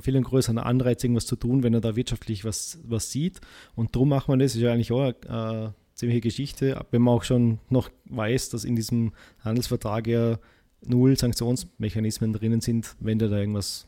viel 0.00 0.20
größeren 0.20 0.58
Anreiz, 0.58 1.02
irgendwas 1.02 1.26
zu 1.26 1.36
tun, 1.36 1.62
wenn 1.62 1.74
er 1.74 1.80
da 1.80 1.96
wirtschaftlich 1.96 2.44
was, 2.44 2.78
was 2.84 3.10
sieht. 3.10 3.40
Und 3.74 3.94
darum 3.94 4.08
macht 4.08 4.28
man 4.28 4.38
das, 4.38 4.54
ist 4.54 4.62
ja 4.62 4.72
eigentlich 4.72 4.92
auch 4.92 5.12
eine 5.28 5.74
äh, 5.74 5.94
ziemliche 5.94 6.20
Geschichte, 6.20 6.84
wenn 6.90 7.02
man 7.02 7.14
auch 7.14 7.24
schon 7.24 7.58
noch 7.70 7.90
weiß, 8.06 8.50
dass 8.50 8.64
in 8.64 8.76
diesem 8.76 9.12
Handelsvertrag 9.40 10.06
ja 10.06 10.38
null 10.84 11.16
Sanktionsmechanismen 11.16 12.32
drinnen 12.32 12.60
sind, 12.60 12.94
wenn 13.00 13.18
der 13.18 13.28
da 13.28 13.38
irgendwas 13.38 13.86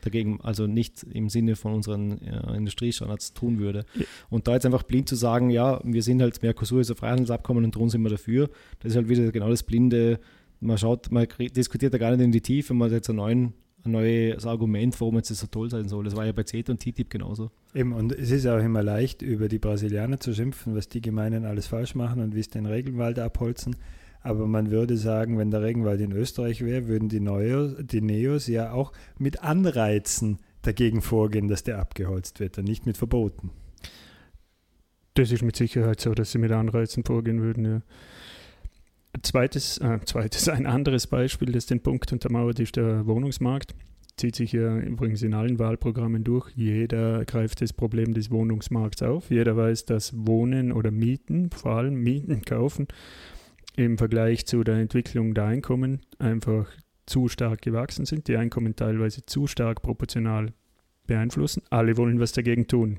dagegen, 0.00 0.40
also 0.42 0.66
nicht 0.66 1.02
im 1.04 1.28
Sinne 1.28 1.56
von 1.56 1.74
unseren 1.74 2.20
äh, 2.22 2.56
Industriestandards 2.56 3.34
tun 3.34 3.58
würde. 3.58 3.84
Ja. 3.94 4.04
Und 4.28 4.48
da 4.48 4.54
jetzt 4.54 4.66
einfach 4.66 4.82
blind 4.82 5.08
zu 5.08 5.16
sagen, 5.16 5.50
ja, 5.50 5.80
wir 5.84 6.02
sind 6.02 6.22
halt, 6.22 6.42
Mercosur 6.42 6.80
ist 6.80 6.90
ein 6.90 6.96
Freihandelsabkommen 6.96 7.64
und 7.64 7.74
darum 7.74 7.88
sind 7.88 8.02
wir 8.02 8.10
dafür, 8.10 8.48
das 8.80 8.92
ist 8.92 8.96
halt 8.96 9.08
wieder 9.08 9.30
genau 9.32 9.48
das 9.48 9.62
blinde, 9.62 10.20
man 10.60 10.78
schaut, 10.78 11.10
man 11.10 11.26
diskutiert 11.38 11.94
da 11.94 11.98
gar 11.98 12.10
nicht 12.10 12.24
in 12.24 12.32
die 12.32 12.42
Tiefe, 12.42 12.74
man 12.74 12.86
hat 12.86 12.92
jetzt 12.92 13.08
einen 13.08 13.16
neuen, 13.16 13.52
ein 13.84 13.92
neues 13.92 14.44
Argument, 14.46 15.00
warum 15.00 15.16
jetzt 15.16 15.30
das 15.30 15.40
so 15.40 15.46
toll 15.46 15.70
sein 15.70 15.88
soll. 15.88 16.04
Das 16.04 16.14
war 16.14 16.26
ja 16.26 16.32
bei 16.32 16.42
CETA 16.42 16.72
und 16.72 16.80
TTIP 16.80 17.08
genauso. 17.08 17.50
Eben, 17.74 17.92
und 17.94 18.12
es 18.12 18.30
ist 18.30 18.46
auch 18.46 18.58
immer 18.58 18.82
leicht, 18.82 19.22
über 19.22 19.48
die 19.48 19.58
Brasilianer 19.58 20.20
zu 20.20 20.34
schimpfen, 20.34 20.74
was 20.74 20.88
die 20.88 21.00
Gemeinen 21.00 21.46
alles 21.46 21.66
falsch 21.66 21.94
machen 21.94 22.20
und 22.20 22.34
wie 22.34 22.40
es 22.40 22.50
den 22.50 22.66
Regenwald 22.66 23.18
abholzen. 23.18 23.76
Aber 24.22 24.46
man 24.46 24.70
würde 24.70 24.96
sagen, 24.96 25.38
wenn 25.38 25.50
der 25.50 25.62
Regenwald 25.62 26.00
in 26.00 26.12
Österreich 26.12 26.62
wäre, 26.62 26.88
würden 26.88 27.08
die, 27.08 27.20
Neos, 27.20 27.74
die 27.80 28.02
Neos 28.02 28.46
ja 28.46 28.72
auch 28.72 28.92
mit 29.18 29.42
Anreizen 29.42 30.38
dagegen 30.62 31.00
vorgehen, 31.00 31.48
dass 31.48 31.62
der 31.62 31.78
abgeholzt 31.78 32.38
wird 32.40 32.58
und 32.58 32.64
nicht 32.64 32.84
mit 32.86 32.98
Verboten. 32.98 33.50
Das 35.14 35.32
ist 35.32 35.42
mit 35.42 35.56
Sicherheit 35.56 36.00
so, 36.00 36.12
dass 36.12 36.32
sie 36.32 36.38
mit 36.38 36.52
Anreizen 36.52 37.04
vorgehen 37.04 37.40
würden. 37.40 37.64
Ja. 37.64 37.82
Zweites, 39.22 39.78
äh, 39.78 39.98
zweites, 40.04 40.48
ein 40.48 40.66
anderes 40.66 41.06
Beispiel, 41.06 41.50
das 41.52 41.66
den 41.66 41.80
Punkt 41.80 42.12
untermauert, 42.12 42.60
ist 42.60 42.76
der 42.76 43.06
Wohnungsmarkt. 43.06 43.74
Zieht 44.16 44.36
sich 44.36 44.52
ja 44.52 44.76
übrigens 44.78 45.22
in 45.22 45.34
allen 45.34 45.58
Wahlprogrammen 45.58 46.24
durch. 46.24 46.50
Jeder 46.54 47.24
greift 47.24 47.62
das 47.62 47.72
Problem 47.72 48.12
des 48.12 48.30
Wohnungsmarkts 48.30 49.02
auf. 49.02 49.30
Jeder 49.30 49.56
weiß, 49.56 49.86
dass 49.86 50.12
Wohnen 50.14 50.72
oder 50.72 50.90
Mieten, 50.90 51.50
vor 51.50 51.72
allem 51.72 51.94
Mieten 51.94 52.42
kaufen, 52.44 52.86
im 53.76 53.98
Vergleich 53.98 54.46
zu 54.46 54.64
der 54.64 54.76
Entwicklung 54.76 55.34
der 55.34 55.44
Einkommen 55.44 56.00
einfach 56.18 56.68
zu 57.06 57.28
stark 57.28 57.62
gewachsen 57.62 58.04
sind. 58.04 58.28
Die 58.28 58.36
Einkommen 58.36 58.76
teilweise 58.76 59.24
zu 59.26 59.46
stark 59.46 59.82
proportional 59.82 60.52
beeinflussen. 61.06 61.62
Alle 61.70 61.96
wollen 61.96 62.20
was 62.20 62.32
dagegen 62.32 62.66
tun. 62.66 62.98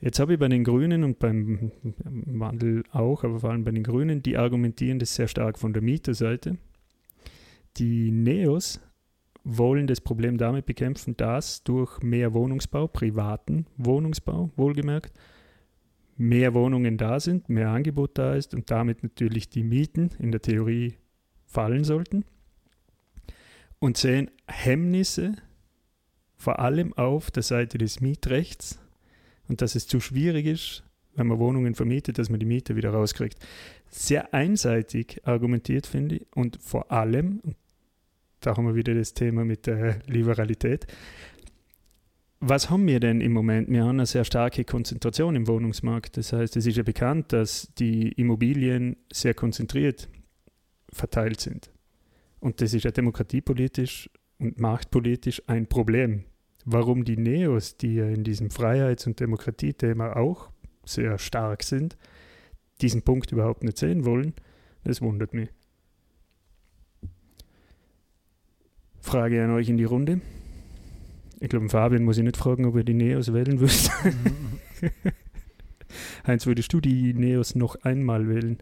Jetzt 0.00 0.18
habe 0.18 0.32
ich 0.32 0.38
bei 0.38 0.48
den 0.48 0.64
Grünen 0.64 1.04
und 1.04 1.18
beim 1.20 1.70
Wandel 2.02 2.82
auch, 2.90 3.22
aber 3.22 3.38
vor 3.38 3.50
allem 3.50 3.64
bei 3.64 3.70
den 3.70 3.84
Grünen, 3.84 4.22
die 4.22 4.36
argumentieren 4.36 4.98
das 4.98 5.14
sehr 5.14 5.28
stark 5.28 5.58
von 5.58 5.72
der 5.72 5.82
Mieterseite. 5.82 6.56
Die 7.76 8.10
Neos 8.10 8.80
wollen 9.44 9.86
das 9.86 10.00
Problem 10.00 10.38
damit 10.38 10.66
bekämpfen, 10.66 11.16
dass 11.16 11.62
durch 11.62 12.00
mehr 12.02 12.34
Wohnungsbau, 12.34 12.88
privaten 12.88 13.66
Wohnungsbau 13.76 14.50
wohlgemerkt, 14.56 15.12
mehr 16.16 16.54
Wohnungen 16.54 16.98
da 16.98 17.20
sind, 17.20 17.48
mehr 17.48 17.70
Angebot 17.70 18.18
da 18.18 18.34
ist 18.34 18.54
und 18.54 18.70
damit 18.70 19.02
natürlich 19.02 19.48
die 19.48 19.62
Mieten 19.64 20.10
in 20.18 20.30
der 20.30 20.42
Theorie 20.42 20.94
fallen 21.46 21.84
sollten. 21.84 22.24
Und 23.78 23.96
sehen 23.96 24.30
Hemmnisse 24.46 25.34
vor 26.36 26.60
allem 26.60 26.92
auf 26.94 27.30
der 27.30 27.42
Seite 27.42 27.78
des 27.78 28.00
Mietrechts 28.00 28.78
und 29.48 29.60
dass 29.60 29.74
es 29.74 29.86
zu 29.86 30.00
schwierig 30.00 30.46
ist, 30.46 30.84
wenn 31.14 31.26
man 31.26 31.38
Wohnungen 31.38 31.74
vermietet, 31.74 32.18
dass 32.18 32.30
man 32.30 32.40
die 32.40 32.46
Miete 32.46 32.76
wieder 32.76 32.90
rauskriegt. 32.90 33.38
Sehr 33.90 34.32
einseitig 34.32 35.20
argumentiert, 35.24 35.86
finde 35.86 36.16
ich, 36.16 36.26
und 36.34 36.58
vor 36.62 36.90
allem, 36.90 37.42
da 38.40 38.56
haben 38.56 38.66
wir 38.66 38.74
wieder 38.74 38.94
das 38.94 39.14
Thema 39.14 39.44
mit 39.44 39.66
der 39.66 39.98
Liberalität, 40.06 40.86
was 42.44 42.70
haben 42.70 42.88
wir 42.88 42.98
denn 42.98 43.20
im 43.20 43.32
Moment? 43.32 43.70
Wir 43.70 43.84
haben 43.84 44.00
eine 44.00 44.06
sehr 44.06 44.24
starke 44.24 44.64
Konzentration 44.64 45.36
im 45.36 45.46
Wohnungsmarkt. 45.46 46.16
Das 46.16 46.32
heißt, 46.32 46.56
es 46.56 46.66
ist 46.66 46.76
ja 46.76 46.82
bekannt, 46.82 47.32
dass 47.32 47.72
die 47.78 48.08
Immobilien 48.08 48.96
sehr 49.12 49.32
konzentriert 49.32 50.08
verteilt 50.92 51.40
sind. 51.40 51.70
Und 52.40 52.60
das 52.60 52.74
ist 52.74 52.82
ja 52.82 52.90
demokratiepolitisch 52.90 54.10
und 54.40 54.58
machtpolitisch 54.58 55.40
ein 55.46 55.68
Problem. 55.68 56.24
Warum 56.64 57.04
die 57.04 57.16
Neos, 57.16 57.76
die 57.76 57.94
ja 57.94 58.06
in 58.06 58.24
diesem 58.24 58.50
Freiheits- 58.50 59.06
und 59.06 59.20
Demokratiethema 59.20 60.16
auch 60.16 60.50
sehr 60.84 61.18
stark 61.18 61.62
sind, 61.62 61.96
diesen 62.80 63.02
Punkt 63.02 63.30
überhaupt 63.30 63.62
nicht 63.62 63.78
sehen 63.78 64.04
wollen, 64.04 64.34
das 64.82 65.00
wundert 65.00 65.32
mich. 65.32 65.48
Frage 69.00 69.44
an 69.44 69.52
euch 69.52 69.68
in 69.68 69.76
die 69.76 69.84
Runde. 69.84 70.20
Ich 71.42 71.48
glaube, 71.48 71.68
Fabian 71.68 72.04
muss 72.04 72.18
ich 72.18 72.22
nicht 72.22 72.36
fragen, 72.36 72.66
ob 72.66 72.76
er 72.76 72.84
die 72.84 72.94
Neos 72.94 73.32
wählen 73.32 73.58
würde. 73.58 73.74
Heinz, 76.26 76.46
würdest 76.46 76.72
du 76.72 76.80
die 76.80 77.12
Neos 77.14 77.56
noch 77.56 77.74
einmal 77.82 78.28
wählen? 78.28 78.58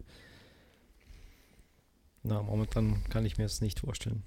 Na, 2.23 2.41
momentan 2.41 3.03
kann 3.11 3.23
ich 3.23 3.37
mir 3.37 3.43
das 3.43 3.61
nicht 3.61 3.81
vorstellen. 3.81 4.23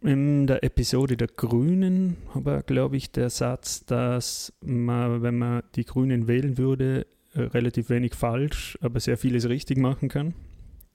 In 0.00 0.48
der 0.48 0.64
Episode 0.64 1.16
der 1.16 1.28
Grünen 1.28 2.16
aber, 2.34 2.64
glaube 2.64 2.96
ich, 2.96 3.12
der 3.12 3.30
Satz, 3.30 3.86
dass 3.86 4.52
man, 4.60 5.22
wenn 5.22 5.38
man 5.38 5.62
die 5.76 5.84
Grünen 5.84 6.26
wählen 6.26 6.58
würde, 6.58 7.06
äh, 7.32 7.42
relativ 7.42 7.90
wenig 7.90 8.16
falsch, 8.16 8.76
aber 8.80 8.98
sehr 8.98 9.16
vieles 9.16 9.48
richtig 9.48 9.78
machen 9.78 10.08
kann. 10.08 10.34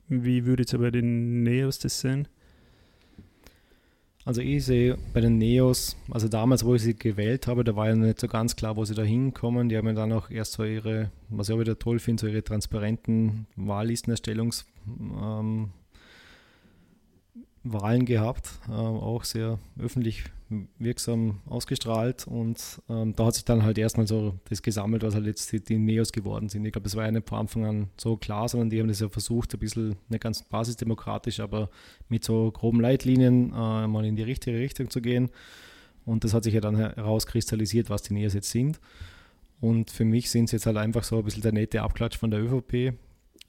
Wie 0.10 0.46
würdet 0.46 0.74
ihr 0.74 0.80
bei 0.80 0.92
den 0.92 1.44
Neos 1.44 1.80
das 1.80 2.02
sehen? 2.02 2.28
Also 4.26 4.42
ich 4.42 4.66
sehe 4.66 4.98
bei 5.14 5.20
den 5.20 5.38
Neos, 5.38 5.98
also 6.10 6.30
damals, 6.30 6.64
wo 6.64 6.76
ich 6.76 6.82
sie 6.82 6.96
gewählt 6.96 7.48
habe, 7.48 7.66
da 7.66 7.76
war 7.76 7.90
ja 7.90 7.96
nicht 7.96 8.22
so 8.22 8.28
ganz 8.28 8.56
klar, 8.56 8.78
wo 8.78 8.86
sie 8.86 8.96
da 8.96 9.02
hinkommen. 9.02 9.68
Die 9.68 9.78
haben 9.78 9.88
ja 9.88 9.94
dann 9.94 10.14
auch 10.14 10.30
erst 10.30 10.54
so 10.54 10.64
ihre, 10.64 11.12
was 11.30 11.50
ich 11.50 11.56
auch 11.56 11.60
wieder 11.60 11.78
toll 11.78 12.00
finde, 12.00 12.22
so 12.22 12.28
ihre 12.28 12.44
transparenten 12.44 13.48
Wahllistenerstellungs 13.58 14.66
ähm, 14.88 15.72
Wahlen 17.64 18.06
gehabt, 18.06 18.50
äh, 18.68 18.72
auch 18.72 19.24
sehr 19.24 19.60
öffentlich 19.80 20.26
wirksam 20.78 21.40
ausgestrahlt 21.48 22.28
und 22.28 22.82
ähm, 22.90 23.16
da 23.16 23.26
hat 23.26 23.36
sich 23.36 23.46
dann 23.46 23.64
halt 23.64 23.78
erstmal 23.78 24.06
so 24.06 24.36
das 24.50 24.62
gesammelt, 24.62 25.04
was 25.04 25.16
halt 25.16 25.26
jetzt 25.26 25.52
die, 25.52 25.60
die 25.60 25.78
Neos 25.78 26.12
geworden 26.12 26.50
sind. 26.50 26.66
Ich 26.66 26.74
glaube, 26.74 26.84
das 26.84 26.96
war 26.96 27.06
ja 27.06 27.12
nicht 27.12 27.28
von 27.28 27.40
Anfang 27.40 27.66
an 27.66 27.90
so 27.98 28.18
klar, 28.18 28.48
sondern 28.50 28.70
die 28.70 28.80
haben 28.80 28.88
das 28.88 29.00
ja 29.00 29.10
versucht, 29.10 29.54
ein 29.54 29.60
bisschen 29.60 29.96
nicht 30.10 30.22
ganz 30.22 30.44
basisdemokratisch, 30.44 31.40
aber 31.40 31.70
mit 32.10 32.24
so 32.24 32.52
groben 32.52 32.82
Leitlinien 32.82 33.52
äh, 33.52 33.88
mal 33.88 34.06
in 34.06 34.16
die 34.16 34.24
richtige 34.24 34.60
Richtung 34.60 34.90
zu 34.90 35.02
gehen. 35.02 35.30
Und 36.06 36.24
das 36.24 36.34
hat 36.34 36.44
sich 36.44 36.54
ja 36.54 36.62
dann 36.62 36.76
herauskristallisiert, 36.76 37.90
was 37.90 38.04
die 38.04 38.14
Neos 38.14 38.34
jetzt 38.34 38.52
sind. 38.52 38.80
Und 39.62 39.90
für 39.90 40.04
mich 40.04 40.30
sind 40.30 40.46
es 40.46 40.52
jetzt 40.52 40.66
halt 40.66 40.78
einfach 40.78 41.04
so 41.04 41.20
ein 41.20 41.24
bisschen 41.24 41.42
der 41.42 41.54
nette 41.54 41.82
Abklatsch 41.82 42.18
von 42.18 42.30
der 42.30 42.42
ÖVP, 42.44 42.94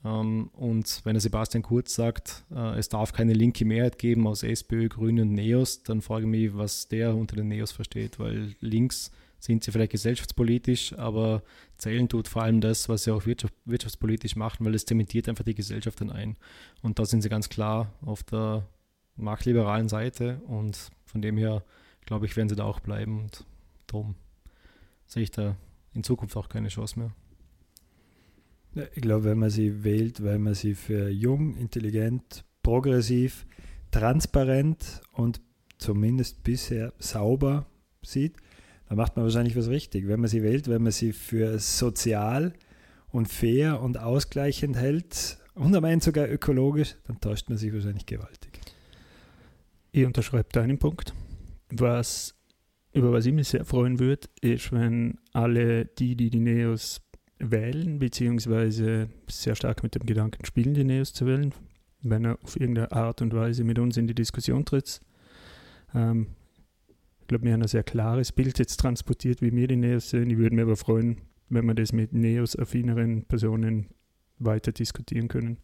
und 0.04 1.00
wenn 1.04 1.14
der 1.14 1.20
Sebastian 1.20 1.62
Kurz 1.62 1.94
sagt, 1.94 2.44
äh, 2.54 2.78
es 2.78 2.90
darf 2.90 3.12
keine 3.14 3.32
linke 3.32 3.64
Mehrheit 3.64 3.98
geben 3.98 4.26
aus 4.26 4.42
SPÖ, 4.42 4.88
Grünen 4.88 5.30
und 5.30 5.34
Neos, 5.34 5.82
dann 5.82 6.02
frage 6.02 6.24
ich 6.24 6.30
mich, 6.30 6.56
was 6.56 6.88
der 6.88 7.14
unter 7.14 7.36
den 7.36 7.48
Neos 7.48 7.72
versteht, 7.72 8.18
weil 8.18 8.54
links 8.60 9.10
sind 9.38 9.64
sie 9.64 9.72
vielleicht 9.72 9.92
gesellschaftspolitisch, 9.92 10.92
aber 10.98 11.42
zählen 11.78 12.08
tut 12.08 12.28
vor 12.28 12.42
allem 12.42 12.60
das, 12.60 12.88
was 12.90 13.04
sie 13.04 13.12
auch 13.12 13.24
wirtschaft, 13.24 13.54
wirtschaftspolitisch 13.64 14.36
machen, 14.36 14.66
weil 14.66 14.74
es 14.74 14.84
zementiert 14.84 15.28
einfach 15.28 15.44
die 15.44 15.54
Gesellschaft 15.54 16.00
dann 16.02 16.10
ein. 16.10 16.36
Und 16.82 16.98
da 16.98 17.06
sind 17.06 17.22
sie 17.22 17.30
ganz 17.30 17.48
klar 17.48 17.90
auf 18.02 18.22
der 18.22 18.66
marktliberalen 19.16 19.88
Seite 19.88 20.42
und 20.46 20.90
von 21.06 21.22
dem 21.22 21.38
her, 21.38 21.62
glaube 22.04 22.26
ich, 22.26 22.36
werden 22.36 22.50
sie 22.50 22.56
da 22.56 22.64
auch 22.64 22.80
bleiben 22.80 23.20
und 23.20 23.46
darum 23.86 24.16
sehe 25.06 25.22
ich 25.22 25.30
da 25.30 25.56
in 25.94 26.04
Zukunft 26.04 26.36
auch 26.36 26.48
keine 26.50 26.68
Chance 26.68 26.98
mehr. 26.98 27.12
Ich 28.94 29.02
glaube, 29.02 29.24
wenn 29.24 29.38
man 29.38 29.50
sie 29.50 29.84
wählt, 29.84 30.22
weil 30.24 30.38
man 30.38 30.54
sie 30.54 30.74
für 30.74 31.08
jung, 31.08 31.56
intelligent, 31.56 32.44
progressiv, 32.62 33.46
transparent 33.90 35.02
und 35.12 35.40
zumindest 35.78 36.42
bisher 36.42 36.92
sauber 36.98 37.66
sieht, 38.02 38.36
dann 38.88 38.96
macht 38.98 39.16
man 39.16 39.24
wahrscheinlich 39.24 39.56
was 39.56 39.68
richtig. 39.68 40.08
Wenn 40.08 40.20
man 40.20 40.28
sie 40.28 40.42
wählt, 40.42 40.68
wenn 40.68 40.82
man 40.82 40.92
sie 40.92 41.12
für 41.12 41.58
sozial 41.58 42.52
und 43.08 43.28
fair 43.28 43.80
und 43.80 43.98
ausgleichend 43.98 44.76
hält 44.76 45.38
und 45.54 45.74
am 45.76 45.84
Ende 45.84 46.04
sogar 46.04 46.28
ökologisch, 46.28 46.96
dann 47.06 47.20
täuscht 47.20 47.48
man 47.48 47.58
sich 47.58 47.72
wahrscheinlich 47.72 48.06
gewaltig. 48.06 48.60
Ich 49.92 50.04
unterschreibe 50.04 50.48
deinen 50.50 50.78
Punkt. 50.78 51.14
Was, 51.70 52.34
über 52.92 53.12
was 53.12 53.26
ich 53.26 53.32
mich 53.32 53.48
sehr 53.48 53.64
freuen 53.64 54.00
würde, 54.00 54.28
ist, 54.40 54.72
wenn 54.72 55.18
alle 55.32 55.86
die, 55.86 56.16
die 56.16 56.30
die 56.30 56.40
Neos 56.40 57.00
wählen, 57.38 57.98
beziehungsweise 57.98 59.08
sehr 59.28 59.54
stark 59.54 59.82
mit 59.82 59.94
dem 59.94 60.06
Gedanken 60.06 60.44
spielen, 60.44 60.74
die 60.74 60.84
Neos 60.84 61.12
zu 61.12 61.26
wählen, 61.26 61.52
wenn 62.02 62.24
er 62.24 62.38
auf 62.42 62.58
irgendeine 62.58 62.92
Art 62.92 63.22
und 63.22 63.34
Weise 63.34 63.64
mit 63.64 63.78
uns 63.78 63.96
in 63.96 64.06
die 64.06 64.14
Diskussion 64.14 64.64
tritt. 64.64 65.00
Ähm, 65.94 66.28
ich 67.20 67.28
glaube, 67.28 67.44
wir 67.44 67.54
haben 67.54 67.62
ein 67.62 67.68
sehr 67.68 67.84
klares 67.84 68.32
Bild 68.32 68.58
jetzt 68.58 68.78
transportiert, 68.78 69.40
wie 69.40 69.54
wir 69.54 69.66
die 69.66 69.76
Neos 69.76 70.10
sehen. 70.10 70.30
Ich 70.30 70.36
würde 70.36 70.54
mich 70.54 70.62
aber 70.62 70.76
freuen, 70.76 71.22
wenn 71.48 71.66
wir 71.66 71.74
das 71.74 71.92
mit 71.92 72.12
Neos-affineren 72.12 73.24
Personen 73.24 73.88
weiter 74.38 74.72
diskutieren 74.72 75.28
können. 75.28 75.58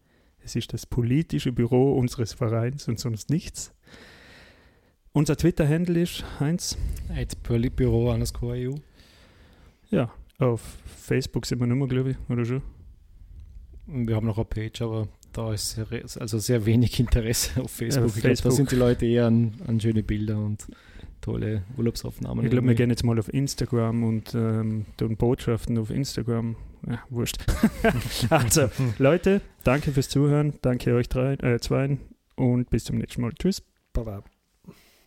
es 0.44 0.54
ist 0.54 0.72
das 0.72 0.86
politische 0.86 1.50
Büro 1.50 1.98
unseres 1.98 2.34
Vereins 2.34 2.86
und 2.86 3.00
sonst 3.00 3.30
nichts. 3.30 3.72
Unser 5.12 5.36
Twitter-Handle 5.36 6.00
ist, 6.00 6.24
Heinz? 6.38 6.78
Politbüro 7.42 8.12
underscore 8.12 8.56
EU. 8.56 8.74
Ja, 9.90 10.12
auf 10.38 10.60
Facebook 10.84 11.46
sind 11.46 11.58
wir 11.58 11.66
nicht 11.66 11.76
mehr, 11.76 11.88
glaube 11.88 12.10
ich, 12.10 12.16
oder 12.28 12.44
schon? 12.44 12.62
Wir 13.86 14.14
haben 14.14 14.26
noch 14.26 14.38
eine 14.38 14.44
Page, 14.44 14.82
aber 14.82 15.08
da 15.32 15.52
ist 15.52 15.70
sehr, 15.70 15.86
also 16.20 16.38
sehr 16.38 16.64
wenig 16.64 17.00
Interesse 17.00 17.60
auf 17.60 17.72
Facebook. 17.72 18.08
Ja, 18.08 18.14
ich 18.14 18.22
glaube, 18.22 18.42
da 18.42 18.50
sind 18.52 18.70
die 18.70 18.76
Leute 18.76 19.06
eher 19.06 19.26
an, 19.26 19.54
an 19.66 19.80
schöne 19.80 20.04
Bilder 20.04 20.38
und 20.38 20.66
tolle 21.26 21.64
Urlaubsaufnahmen. 21.76 22.44
Ich 22.44 22.50
glaube, 22.52 22.68
wir 22.68 22.74
gehen 22.76 22.90
jetzt 22.90 23.04
mal 23.04 23.18
auf 23.18 23.32
Instagram 23.32 24.04
und 24.04 24.34
ähm, 24.34 24.86
tun 24.96 25.16
Botschaften 25.16 25.76
auf 25.76 25.90
Instagram. 25.90 26.54
Ja, 26.86 27.00
wurscht. 27.10 27.44
also, 28.30 28.70
Leute, 28.98 29.40
danke 29.64 29.90
fürs 29.90 30.08
Zuhören. 30.08 30.54
Danke 30.62 30.94
euch 30.94 31.08
drei, 31.08 31.32
äh, 31.34 31.58
zweien 31.58 31.98
und 32.36 32.70
bis 32.70 32.84
zum 32.84 32.98
nächsten 32.98 33.22
Mal. 33.22 33.32
Tschüss. 33.32 33.62
Baba. 33.92 34.22